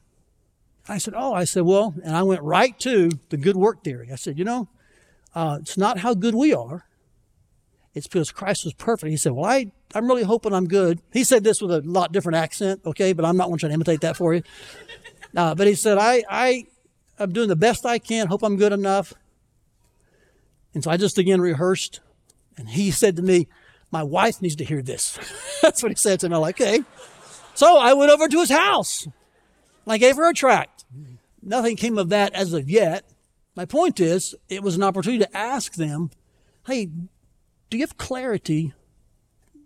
I 0.88 0.98
said, 0.98 1.14
"Oh," 1.16 1.34
I 1.34 1.44
said, 1.44 1.64
"Well," 1.64 1.94
and 2.02 2.16
I 2.16 2.22
went 2.22 2.42
right 2.42 2.78
to 2.80 3.10
the 3.28 3.36
good 3.36 3.56
work 3.56 3.84
theory. 3.84 4.10
I 4.12 4.16
said, 4.16 4.38
"You 4.38 4.44
know, 4.44 4.68
uh, 5.34 5.58
it's 5.60 5.76
not 5.76 5.98
how 5.98 6.14
good 6.14 6.34
we 6.34 6.54
are; 6.54 6.86
it's 7.94 8.06
because 8.06 8.30
Christ 8.30 8.64
was 8.64 8.74
perfect." 8.74 9.10
He 9.10 9.16
said, 9.16 9.32
"Well, 9.32 9.44
I 9.44 9.72
I'm 9.94 10.06
really 10.06 10.22
hoping 10.22 10.52
I'm 10.52 10.66
good. 10.66 11.00
He 11.12 11.24
said 11.24 11.44
this 11.44 11.62
with 11.62 11.70
a 11.70 11.80
lot 11.80 12.12
different 12.12 12.36
accent, 12.36 12.82
okay, 12.84 13.12
but 13.12 13.24
I'm 13.24 13.36
not 13.36 13.46
going 13.46 13.58
to 13.58 13.68
to 13.68 13.74
imitate 13.74 14.02
that 14.02 14.16
for 14.16 14.34
you. 14.34 14.42
Uh, 15.36 15.54
but 15.54 15.66
he 15.66 15.74
said, 15.74 15.98
I, 15.98 16.22
I, 16.28 16.66
I'm 17.18 17.32
doing 17.32 17.48
the 17.48 17.56
best 17.56 17.86
I 17.86 17.98
can, 17.98 18.26
hope 18.26 18.42
I'm 18.42 18.56
good 18.56 18.72
enough. 18.72 19.14
And 20.74 20.84
so 20.84 20.90
I 20.90 20.96
just 20.96 21.18
again 21.18 21.40
rehearsed, 21.40 22.00
and 22.56 22.68
he 22.68 22.90
said 22.92 23.16
to 23.16 23.22
me, 23.22 23.48
My 23.90 24.02
wife 24.02 24.42
needs 24.42 24.56
to 24.56 24.64
hear 24.64 24.82
this. 24.82 25.18
That's 25.62 25.82
what 25.82 25.92
he 25.92 25.96
said 25.96 26.20
to 26.20 26.28
me. 26.28 26.34
I'm 26.36 26.42
like, 26.42 26.60
okay. 26.60 26.82
So 27.54 27.76
I 27.76 27.92
went 27.94 28.12
over 28.12 28.28
to 28.28 28.40
his 28.40 28.50
house, 28.50 29.04
and 29.04 29.92
I 29.92 29.98
gave 29.98 30.16
her 30.16 30.28
a 30.28 30.34
tract. 30.34 30.84
Nothing 31.42 31.76
came 31.76 31.98
of 31.98 32.08
that 32.10 32.34
as 32.34 32.52
of 32.52 32.70
yet. 32.70 33.04
My 33.56 33.64
point 33.64 33.98
is, 33.98 34.34
it 34.48 34.62
was 34.62 34.76
an 34.76 34.82
opportunity 34.84 35.24
to 35.24 35.36
ask 35.36 35.74
them, 35.74 36.10
hey, 36.66 36.86
do 37.70 37.76
you 37.76 37.80
have 37.80 37.98
clarity 37.98 38.72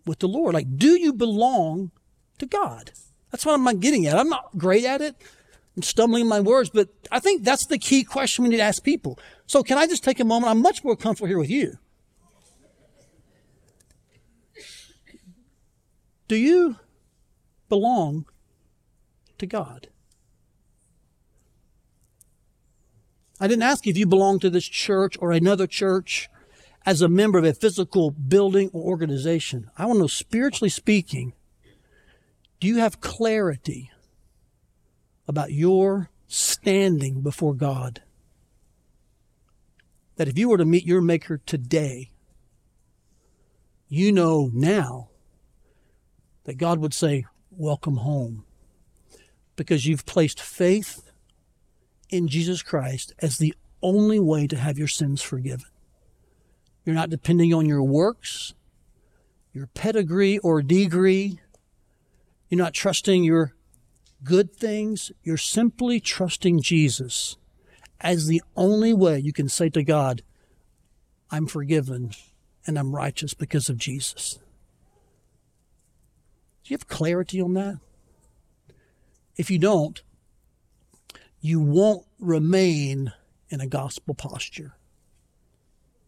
with 0.06 0.18
the 0.18 0.28
Lord. 0.28 0.54
Like, 0.54 0.76
do 0.76 0.98
you 0.98 1.12
belong 1.12 1.90
to 2.38 2.46
God? 2.46 2.92
That's 3.30 3.46
what 3.46 3.54
I'm 3.54 3.80
getting 3.80 4.06
at. 4.06 4.18
I'm 4.18 4.28
not 4.28 4.56
great 4.56 4.84
at 4.84 5.00
it. 5.00 5.16
I'm 5.76 5.82
stumbling 5.82 6.28
my 6.28 6.40
words, 6.40 6.70
but 6.70 6.88
I 7.10 7.18
think 7.18 7.44
that's 7.44 7.66
the 7.66 7.78
key 7.78 8.04
question 8.04 8.44
we 8.44 8.50
need 8.50 8.58
to 8.58 8.62
ask 8.62 8.82
people. 8.82 9.18
So 9.52 9.62
can 9.62 9.76
I 9.76 9.86
just 9.86 10.02
take 10.02 10.18
a 10.18 10.24
moment? 10.24 10.50
I'm 10.50 10.62
much 10.62 10.82
more 10.82 10.96
comfortable 10.96 11.28
here 11.28 11.38
with 11.38 11.50
you. 11.50 11.76
Do 16.26 16.36
you 16.36 16.76
belong 17.68 18.24
to 19.36 19.44
God? 19.44 19.88
I 23.38 23.46
didn't 23.46 23.64
ask 23.64 23.86
if 23.86 23.98
you 23.98 24.06
belong 24.06 24.38
to 24.38 24.48
this 24.48 24.64
church 24.64 25.18
or 25.20 25.32
another 25.32 25.66
church 25.66 26.30
as 26.86 27.02
a 27.02 27.08
member 27.10 27.38
of 27.38 27.44
a 27.44 27.52
physical 27.52 28.10
building 28.10 28.70
or 28.72 28.82
organization. 28.82 29.70
I 29.76 29.84
want 29.84 29.96
to 29.96 30.00
know, 30.00 30.06
spiritually 30.06 30.70
speaking, 30.70 31.34
do 32.58 32.66
you 32.66 32.78
have 32.78 33.02
clarity 33.02 33.90
about 35.28 35.52
your 35.52 36.08
standing 36.26 37.20
before 37.20 37.52
God? 37.52 38.00
That 40.16 40.28
if 40.28 40.38
you 40.38 40.48
were 40.48 40.58
to 40.58 40.64
meet 40.64 40.86
your 40.86 41.00
Maker 41.00 41.38
today, 41.38 42.10
you 43.88 44.12
know 44.12 44.50
now 44.52 45.08
that 46.44 46.58
God 46.58 46.78
would 46.78 46.94
say, 46.94 47.26
Welcome 47.50 47.98
home. 47.98 48.44
Because 49.56 49.86
you've 49.86 50.06
placed 50.06 50.40
faith 50.40 51.12
in 52.08 52.28
Jesus 52.28 52.62
Christ 52.62 53.12
as 53.20 53.36
the 53.36 53.54
only 53.82 54.18
way 54.18 54.46
to 54.46 54.56
have 54.56 54.78
your 54.78 54.88
sins 54.88 55.20
forgiven. 55.20 55.66
You're 56.84 56.94
not 56.94 57.10
depending 57.10 57.52
on 57.52 57.66
your 57.66 57.82
works, 57.82 58.54
your 59.52 59.66
pedigree 59.68 60.38
or 60.38 60.62
degree. 60.62 61.38
You're 62.48 62.58
not 62.58 62.74
trusting 62.74 63.24
your 63.24 63.54
good 64.24 64.54
things. 64.54 65.12
You're 65.22 65.36
simply 65.36 66.00
trusting 66.00 66.62
Jesus 66.62 67.36
as 68.02 68.26
the 68.26 68.42
only 68.56 68.92
way 68.92 69.18
you 69.18 69.32
can 69.32 69.48
say 69.48 69.68
to 69.70 69.82
God, 69.82 70.22
I'm 71.30 71.46
forgiven 71.46 72.10
and 72.66 72.78
I'm 72.78 72.94
righteous 72.94 73.32
because 73.32 73.68
of 73.68 73.78
Jesus. 73.78 74.38
Do 76.64 76.72
you 76.72 76.74
have 76.74 76.88
clarity 76.88 77.40
on 77.40 77.54
that? 77.54 77.78
If 79.36 79.50
you 79.50 79.58
don't, 79.58 80.02
you 81.40 81.60
won't 81.60 82.06
remain 82.18 83.12
in 83.48 83.60
a 83.60 83.66
gospel 83.66 84.14
posture 84.14 84.74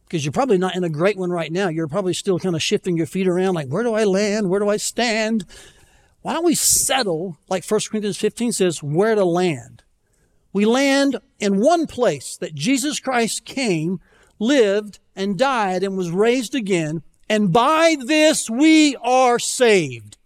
because 0.05 0.25
you're 0.25 0.33
probably 0.33 0.59
not 0.59 0.77
in 0.77 0.85
a 0.85 0.91
great 0.91 1.17
one 1.17 1.31
right 1.31 1.51
now. 1.51 1.69
You're 1.69 1.89
probably 1.89 2.15
still 2.15 2.39
kind 2.39 2.55
of 2.55 2.63
shifting 2.63 2.97
your 2.97 3.07
feet 3.07 3.27
around, 3.27 3.55
like, 3.55 3.69
where 3.69 3.83
do 3.83 3.95
I 3.95 4.05
land? 4.05 4.51
Where 4.51 4.61
do 4.61 4.69
I 4.69 4.77
stand? 4.77 5.45
Why 6.23 6.35
don't 6.35 6.45
we 6.45 6.55
settle, 6.55 7.37
like 7.49 7.65
1 7.65 7.81
Corinthians 7.91 8.17
15 8.17 8.53
says, 8.53 8.83
where 8.83 9.15
to 9.15 9.25
land? 9.25 9.84
We 10.55 10.65
land 10.65 11.19
in 11.41 11.61
one 11.61 11.87
place 11.87 12.37
that 12.39 12.55
Jesus 12.55 13.01
Christ 13.01 13.45
came, 13.45 14.01
lived, 14.39 15.01
and 15.15 15.37
died, 15.37 15.83
and 15.83 15.99
was 15.99 16.11
raised 16.11 16.55
again, 16.55 17.03
and 17.29 17.53
by 17.53 17.97
this 18.01 18.49
we 18.49 18.97
are 19.03 19.39
saved. 19.39 20.17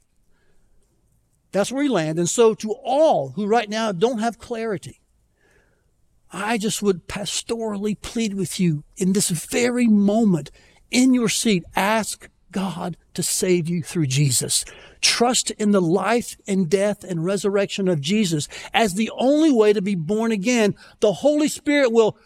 That's 1.51 1.73
where 1.73 1.83
we 1.83 1.89
land. 1.89 2.19
And 2.19 2.29
so 2.29 2.55
to 2.57 2.73
all 2.73 3.31
who 3.31 3.47
right 3.47 3.71
now 3.71 3.91
don't 3.91 4.19
have 4.19 4.39
clarity, 4.39 5.01
I 6.31 6.59
just 6.59 6.83
would 6.83 7.09
pastorally 7.09 7.99
plead 7.99 8.35
with 8.35 8.61
you 8.61 8.85
in 8.99 9.15
this 9.15 9.31
very 9.31 9.87
moment 9.87 10.51
in 10.91 11.15
your 11.15 11.31
seat. 11.31 11.65
Ask 11.75 12.29
God 12.53 12.99
to 13.19 13.23
save 13.25 13.69
you 13.69 13.83
through 13.83 14.07
Jesus. 14.07 14.65
Trust 15.01 15.51
in 15.51 15.73
the 15.73 15.83
life 15.83 16.37
and 16.47 16.71
death 16.71 17.03
and 17.03 17.25
resurrection 17.25 17.89
of 17.89 18.01
Jesus 18.01 18.47
as 18.73 18.95
the 18.95 19.11
only 19.13 19.51
way 19.51 19.73
to 19.73 19.83
be 19.83 19.97
born 19.97 20.31
again. 20.31 20.77
The 21.01 21.15
Holy 21.15 21.49
Spirit 21.49 21.91
will, 21.91 22.17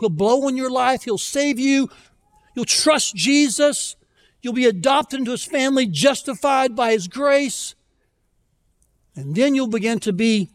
will 0.00 0.08
blow 0.08 0.48
in 0.48 0.56
your 0.56 0.70
life. 0.70 1.02
He'll 1.02 1.18
save 1.18 1.58
you. 1.58 1.90
You'll 2.54 2.64
trust 2.64 3.16
Jesus. 3.16 3.96
You'll 4.40 4.54
be 4.54 4.64
adopted 4.64 5.18
into 5.18 5.32
his 5.32 5.44
family, 5.44 5.84
justified 5.84 6.74
by 6.74 6.92
his 6.92 7.06
grace. 7.06 7.74
And 9.14 9.34
then 9.34 9.54
you'll 9.54 9.66
begin 9.66 10.00
to 10.00 10.12
be 10.14 10.48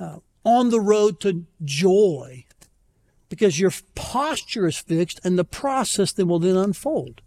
uh, 0.00 0.16
on 0.42 0.70
the 0.70 0.80
road 0.80 1.20
to 1.20 1.46
joy 1.62 2.46
because 3.28 3.60
your 3.60 3.70
posture 3.94 4.66
is 4.66 4.78
fixed 4.78 5.20
and 5.22 5.38
the 5.38 5.44
process 5.44 6.10
then 6.10 6.26
will 6.26 6.40
then 6.40 6.56
unfold. 6.56 7.22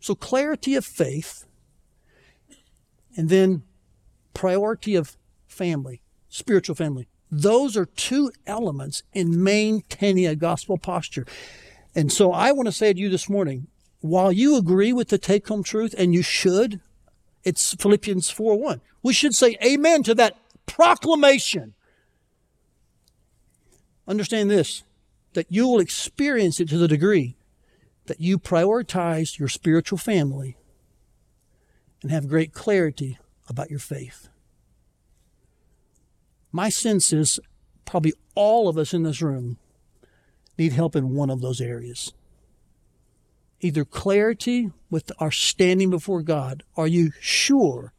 So 0.00 0.14
clarity 0.14 0.74
of 0.74 0.84
faith 0.84 1.44
and 3.16 3.28
then 3.28 3.62
priority 4.32 4.94
of 4.94 5.16
family, 5.46 6.02
spiritual 6.28 6.76
family. 6.76 7.08
Those 7.30 7.76
are 7.76 7.84
two 7.84 8.30
elements 8.46 9.02
in 9.12 9.42
maintaining 9.42 10.26
a 10.26 10.36
gospel 10.36 10.78
posture. 10.78 11.26
And 11.94 12.12
so 12.12 12.32
I 12.32 12.52
want 12.52 12.66
to 12.66 12.72
say 12.72 12.92
to 12.92 12.98
you 12.98 13.08
this 13.10 13.28
morning, 13.28 13.66
while 14.00 14.30
you 14.30 14.56
agree 14.56 14.92
with 14.92 15.08
the 15.08 15.18
take 15.18 15.48
home 15.48 15.64
truth, 15.64 15.94
and 15.98 16.14
you 16.14 16.22
should, 16.22 16.80
it's 17.42 17.74
Philippians 17.74 18.30
4 18.30 18.56
1. 18.56 18.80
We 19.02 19.12
should 19.12 19.34
say 19.34 19.56
amen 19.64 20.04
to 20.04 20.14
that 20.14 20.36
proclamation. 20.66 21.74
Understand 24.06 24.50
this 24.50 24.84
that 25.34 25.46
you 25.50 25.68
will 25.68 25.80
experience 25.80 26.60
it 26.60 26.68
to 26.68 26.78
the 26.78 26.88
degree 26.88 27.36
that 28.08 28.20
you 28.20 28.38
prioritize 28.38 29.38
your 29.38 29.48
spiritual 29.48 29.98
family 29.98 30.56
and 32.02 32.10
have 32.10 32.28
great 32.28 32.52
clarity 32.52 33.18
about 33.48 33.70
your 33.70 33.78
faith. 33.78 34.28
My 36.50 36.68
sense 36.68 37.12
is 37.12 37.38
probably 37.84 38.12
all 38.34 38.68
of 38.68 38.76
us 38.76 38.92
in 38.92 39.02
this 39.02 39.22
room 39.22 39.58
need 40.58 40.72
help 40.72 40.96
in 40.96 41.14
one 41.14 41.30
of 41.30 41.40
those 41.40 41.60
areas. 41.60 42.12
Either 43.60 43.84
clarity 43.84 44.70
with 44.90 45.12
our 45.18 45.30
standing 45.30 45.90
before 45.90 46.22
God. 46.22 46.62
Are 46.76 46.86
you 46.86 47.12
sure 47.20 47.92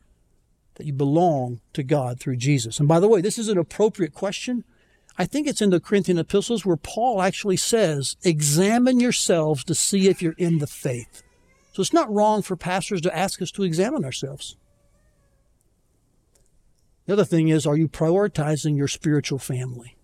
that 0.80 0.86
you 0.86 0.93
belong 0.93 1.60
to 1.74 1.84
God 1.84 2.22
through 2.22 2.38
Jesus. 2.38 2.80
And 2.80 2.88
by 2.88 3.01
the 3.01 3.07
way, 3.10 3.20
this 3.20 3.38
is 3.38 3.49
an 3.49 3.57
appropriate 3.57 4.14
question. 4.14 4.64
I 5.20 5.26
think 5.26 5.48
it's 5.48 5.62
in 5.62 5.70
the 5.70 5.82
Corinthian 5.82 6.18
epistles 6.18 6.66
where 6.66 6.78
Paul 6.78 7.22
actually 7.22 7.58
says, 7.58 8.16
examine 8.24 9.02
yourselves 9.02 9.66
to 9.66 9.76
see 9.76 10.08
if 10.08 10.22
you're 10.22 10.34
in 10.38 10.60
the 10.60 10.66
faith. 10.66 11.22
So 11.74 11.82
it's 11.82 11.92
not 11.92 12.12
wrong 12.12 12.42
for 12.42 12.56
pastors 12.56 13.02
to 13.02 13.16
ask 13.16 13.42
us 13.42 13.52
to 13.52 13.64
examine 13.64 14.06
ourselves. 14.06 14.56
The 17.06 17.12
other 17.14 17.26
thing 17.26 17.50
is, 17.50 17.68
are 17.68 17.76
you 17.76 17.90
prioritizing 17.90 18.78
your 18.78 18.88
spiritual 18.88 19.40
family? 19.40 19.98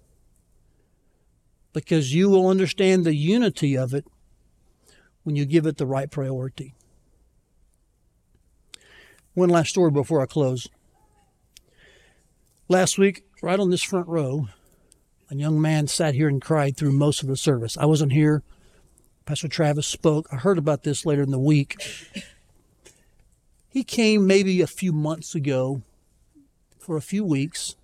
Because 1.72 2.13
you 2.13 2.30
will 2.30 2.49
understand 2.49 3.05
the 3.05 3.16
unity 3.16 3.78
of 3.78 3.93
it 3.93 4.05
when 5.24 5.38
you 5.38 5.45
give 5.45 5.66
it 5.66 5.78
the 5.78 5.86
right 5.86 6.11
priority. 6.11 6.74
One 9.34 9.49
last 9.49 9.70
story 9.70 9.91
before 9.91 10.22
I 10.22 10.26
close. 10.26 10.68
Last 12.68 12.97
week, 12.97 13.24
right 13.41 13.59
on 13.59 13.70
this 13.70 13.84
front 13.84 14.07
row, 14.07 14.49
a 15.30 15.36
young 15.36 15.59
man 15.59 15.88
sat 15.88 16.13
here 16.13 16.28
and 16.28 16.41
cried 16.41 16.78
through 16.78 16.91
most 16.91 17.21
of 17.21 17.28
the 17.28 17.38
service. 17.38 17.78
I 17.78 17.86
wasn't 17.86 18.11
here. 18.11 18.43
Pastor 19.26 19.47
Travis 19.47 19.88
spoke. 19.88 20.28
I 20.32 20.36
heard 20.36 20.57
about 20.57 20.84
this 20.84 21.05
later 21.05 21.23
in 21.23 21.32
the 21.32 21.39
week. 21.39 21.78
He 23.67 23.84
came 23.84 24.28
maybe 24.28 24.61
a 24.61 24.67
few 24.67 24.93
months 24.93 25.34
ago 25.34 25.82
for 26.78 26.95
a 26.95 27.01
few 27.01 27.26
weeks, 27.26 27.76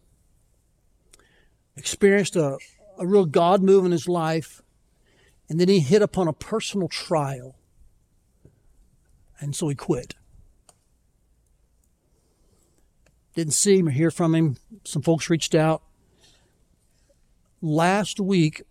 experienced 1.76 2.36
a, 2.36 2.58
a 3.00 3.08
real 3.08 3.26
God 3.26 3.64
move 3.64 3.84
in 3.86 3.92
his 3.92 4.08
life, 4.08 4.62
and 5.50 5.60
then 5.60 5.68
he 5.68 5.80
hit 5.80 6.04
upon 6.04 6.28
a 6.28 6.34
personal 6.34 6.88
trial. 6.88 7.56
And 9.40 9.56
so 9.56 9.68
he 9.68 9.76
quit. 9.76 10.14
Didn't 13.34 13.54
see 13.54 13.80
him 13.80 13.88
or 13.88 13.92
hear 13.92 14.12
from 14.12 14.36
him. 14.36 14.58
Some 14.84 15.02
folks 15.02 15.30
reached 15.30 15.56
out. 15.56 15.82
Last 17.62 18.20
week, 18.20 18.64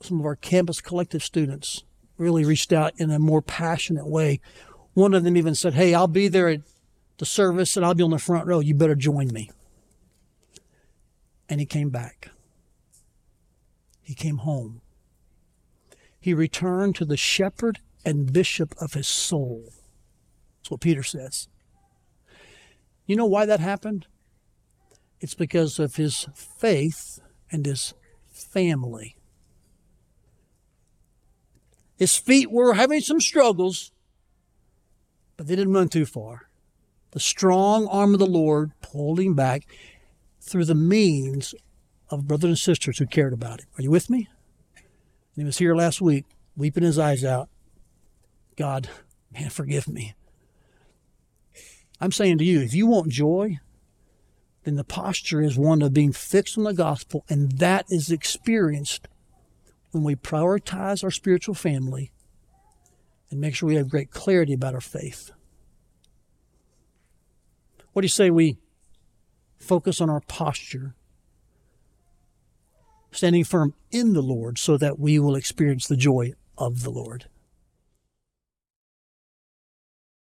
some 0.00 0.20
of 0.20 0.26
our 0.26 0.36
campus 0.36 0.80
collective 0.80 1.22
students 1.22 1.82
really 2.16 2.44
reached 2.44 2.72
out 2.72 2.92
in 2.96 3.10
a 3.10 3.18
more 3.18 3.42
passionate 3.42 4.06
way. 4.06 4.40
One 4.94 5.14
of 5.14 5.24
them 5.24 5.36
even 5.36 5.54
said, 5.54 5.74
Hey, 5.74 5.94
I'll 5.94 6.06
be 6.06 6.28
there 6.28 6.48
at 6.48 6.60
the 7.18 7.26
service 7.26 7.76
and 7.76 7.84
I'll 7.84 7.94
be 7.94 8.02
on 8.02 8.10
the 8.10 8.18
front 8.18 8.46
row. 8.46 8.60
You 8.60 8.74
better 8.74 8.94
join 8.94 9.28
me. 9.32 9.50
And 11.48 11.60
he 11.60 11.66
came 11.66 11.90
back. 11.90 12.30
He 14.02 14.14
came 14.14 14.38
home. 14.38 14.80
He 16.18 16.34
returned 16.34 16.94
to 16.96 17.04
the 17.04 17.16
shepherd 17.16 17.80
and 18.04 18.32
bishop 18.32 18.74
of 18.80 18.94
his 18.94 19.08
soul. 19.08 19.72
That's 20.58 20.70
what 20.70 20.80
Peter 20.80 21.02
says. 21.02 21.48
You 23.06 23.16
know 23.16 23.26
why 23.26 23.46
that 23.46 23.60
happened? 23.60 24.06
It's 25.20 25.34
because 25.34 25.78
of 25.78 25.96
his 25.96 26.26
faith 26.34 27.20
and 27.50 27.66
his 27.66 27.94
family. 28.36 29.16
His 31.96 32.16
feet 32.16 32.50
were 32.50 32.74
having 32.74 33.00
some 33.00 33.20
struggles, 33.20 33.90
but 35.36 35.46
they 35.46 35.56
didn't 35.56 35.72
run 35.72 35.88
too 35.88 36.06
far. 36.06 36.48
The 37.12 37.20
strong 37.20 37.86
arm 37.86 38.12
of 38.12 38.18
the 38.18 38.26
Lord 38.26 38.72
pulled 38.82 39.20
him 39.20 39.34
back 39.34 39.66
through 40.40 40.66
the 40.66 40.74
means 40.74 41.54
of 42.10 42.28
brothers 42.28 42.48
and 42.48 42.58
sisters 42.58 42.98
who 42.98 43.06
cared 43.06 43.32
about 43.32 43.60
him. 43.60 43.66
Are 43.78 43.82
you 43.82 43.90
with 43.90 44.10
me? 44.10 44.28
And 44.76 45.42
he 45.42 45.44
was 45.44 45.58
here 45.58 45.74
last 45.74 46.00
week, 46.00 46.26
weeping 46.56 46.84
his 46.84 46.98
eyes 46.98 47.24
out. 47.24 47.48
God, 48.56 48.88
man, 49.32 49.50
forgive 49.50 49.88
me. 49.88 50.14
I'm 52.00 52.12
saying 52.12 52.38
to 52.38 52.44
you, 52.44 52.60
if 52.60 52.74
you 52.74 52.86
want 52.86 53.08
joy, 53.10 53.58
then 54.66 54.74
the 54.74 54.82
posture 54.82 55.40
is 55.40 55.56
one 55.56 55.80
of 55.80 55.94
being 55.94 56.12
fixed 56.12 56.58
on 56.58 56.64
the 56.64 56.74
gospel, 56.74 57.24
and 57.28 57.52
that 57.52 57.86
is 57.88 58.10
experienced 58.10 59.06
when 59.92 60.02
we 60.02 60.16
prioritize 60.16 61.04
our 61.04 61.10
spiritual 61.12 61.54
family 61.54 62.10
and 63.30 63.40
make 63.40 63.54
sure 63.54 63.68
we 63.68 63.76
have 63.76 63.88
great 63.88 64.10
clarity 64.10 64.52
about 64.52 64.74
our 64.74 64.80
faith. 64.80 65.30
What 67.92 68.02
do 68.02 68.06
you 68.06 68.10
say 68.10 68.28
we 68.28 68.58
focus 69.56 70.00
on 70.00 70.10
our 70.10 70.20
posture, 70.20 70.96
standing 73.12 73.44
firm 73.44 73.72
in 73.92 74.14
the 74.14 74.20
Lord 74.20 74.58
so 74.58 74.76
that 74.78 74.98
we 74.98 75.20
will 75.20 75.36
experience 75.36 75.86
the 75.86 75.96
joy 75.96 76.32
of 76.58 76.82
the 76.82 76.90
Lord? 76.90 77.26